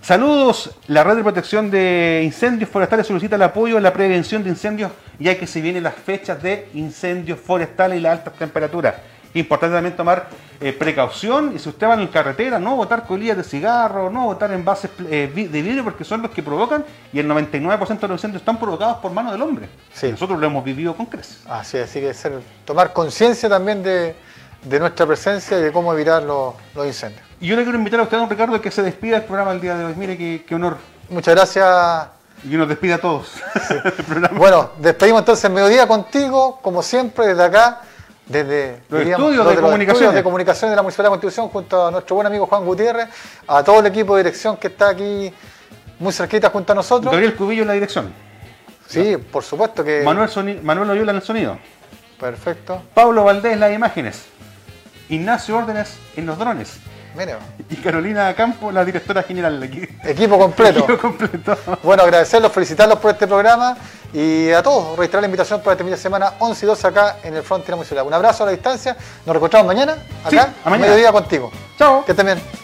[0.00, 4.50] saludos, la red de protección de incendios forestales solicita el apoyo en la prevención de
[4.50, 8.94] incendios, ya que se vienen las fechas de incendios forestales y las altas temperaturas.
[9.34, 10.28] Importante también tomar
[10.60, 14.52] eh, precaución y si usted va en carretera, no botar colillas de cigarro, no botar
[14.52, 18.42] envases eh, de vidrio porque son los que provocan y el 99% de los incendios
[18.42, 19.68] están provocados por mano del hombre.
[19.92, 20.10] Sí.
[20.10, 21.40] Nosotros lo hemos vivido con creces.
[21.48, 24.14] Así, así que ser, tomar conciencia también de,
[24.62, 27.22] de nuestra presencia y de cómo evitar los, los incendios.
[27.40, 29.60] Y yo le quiero invitar a usted, don Ricardo, que se despida del programa el
[29.60, 29.94] día de hoy.
[29.96, 30.78] Mire qué, qué honor.
[31.10, 32.08] Muchas gracias.
[32.44, 33.32] Y nos despida a todos.
[34.32, 37.80] Bueno, despedimos entonces el mediodía contigo, como siempre, desde acá,
[38.26, 39.92] desde Los diríamos, estudios de los comunicaciones.
[39.92, 43.08] estudios de comunicación de la Municipalidad de Constitución, junto a nuestro buen amigo Juan Gutiérrez,
[43.46, 45.32] a todo el equipo de dirección que está aquí
[45.98, 47.12] muy cerquita junto a nosotros.
[47.12, 48.12] Gabriel Cubillo en la dirección.
[48.88, 50.02] Sí, por supuesto que.
[50.04, 51.58] Manuel, Soni- Manuel Oyola en el sonido.
[52.18, 52.82] Perfecto.
[52.94, 54.24] Pablo Valdés en las imágenes.
[55.08, 56.78] Ignacio Órdenes en los drones.
[57.16, 57.36] Mire,
[57.70, 59.88] Y Carolina Campo, la directora general de aquí.
[60.04, 60.80] equipo completo.
[60.84, 61.56] Equipo completo.
[61.82, 63.76] Bueno, agradecerlos, felicitarlos por este programa
[64.14, 67.16] y a todos reiterar la invitación para este fin de semana 11 y 12 acá
[67.24, 68.06] en el Frontera Municipal.
[68.06, 68.96] Un abrazo a la distancia,
[69.26, 69.92] nos reencontramos mañana
[70.24, 70.86] acá, Sí, a a mañana.
[70.86, 71.50] mediodía contigo.
[71.76, 72.04] Chao.
[72.04, 72.63] Que estén bien.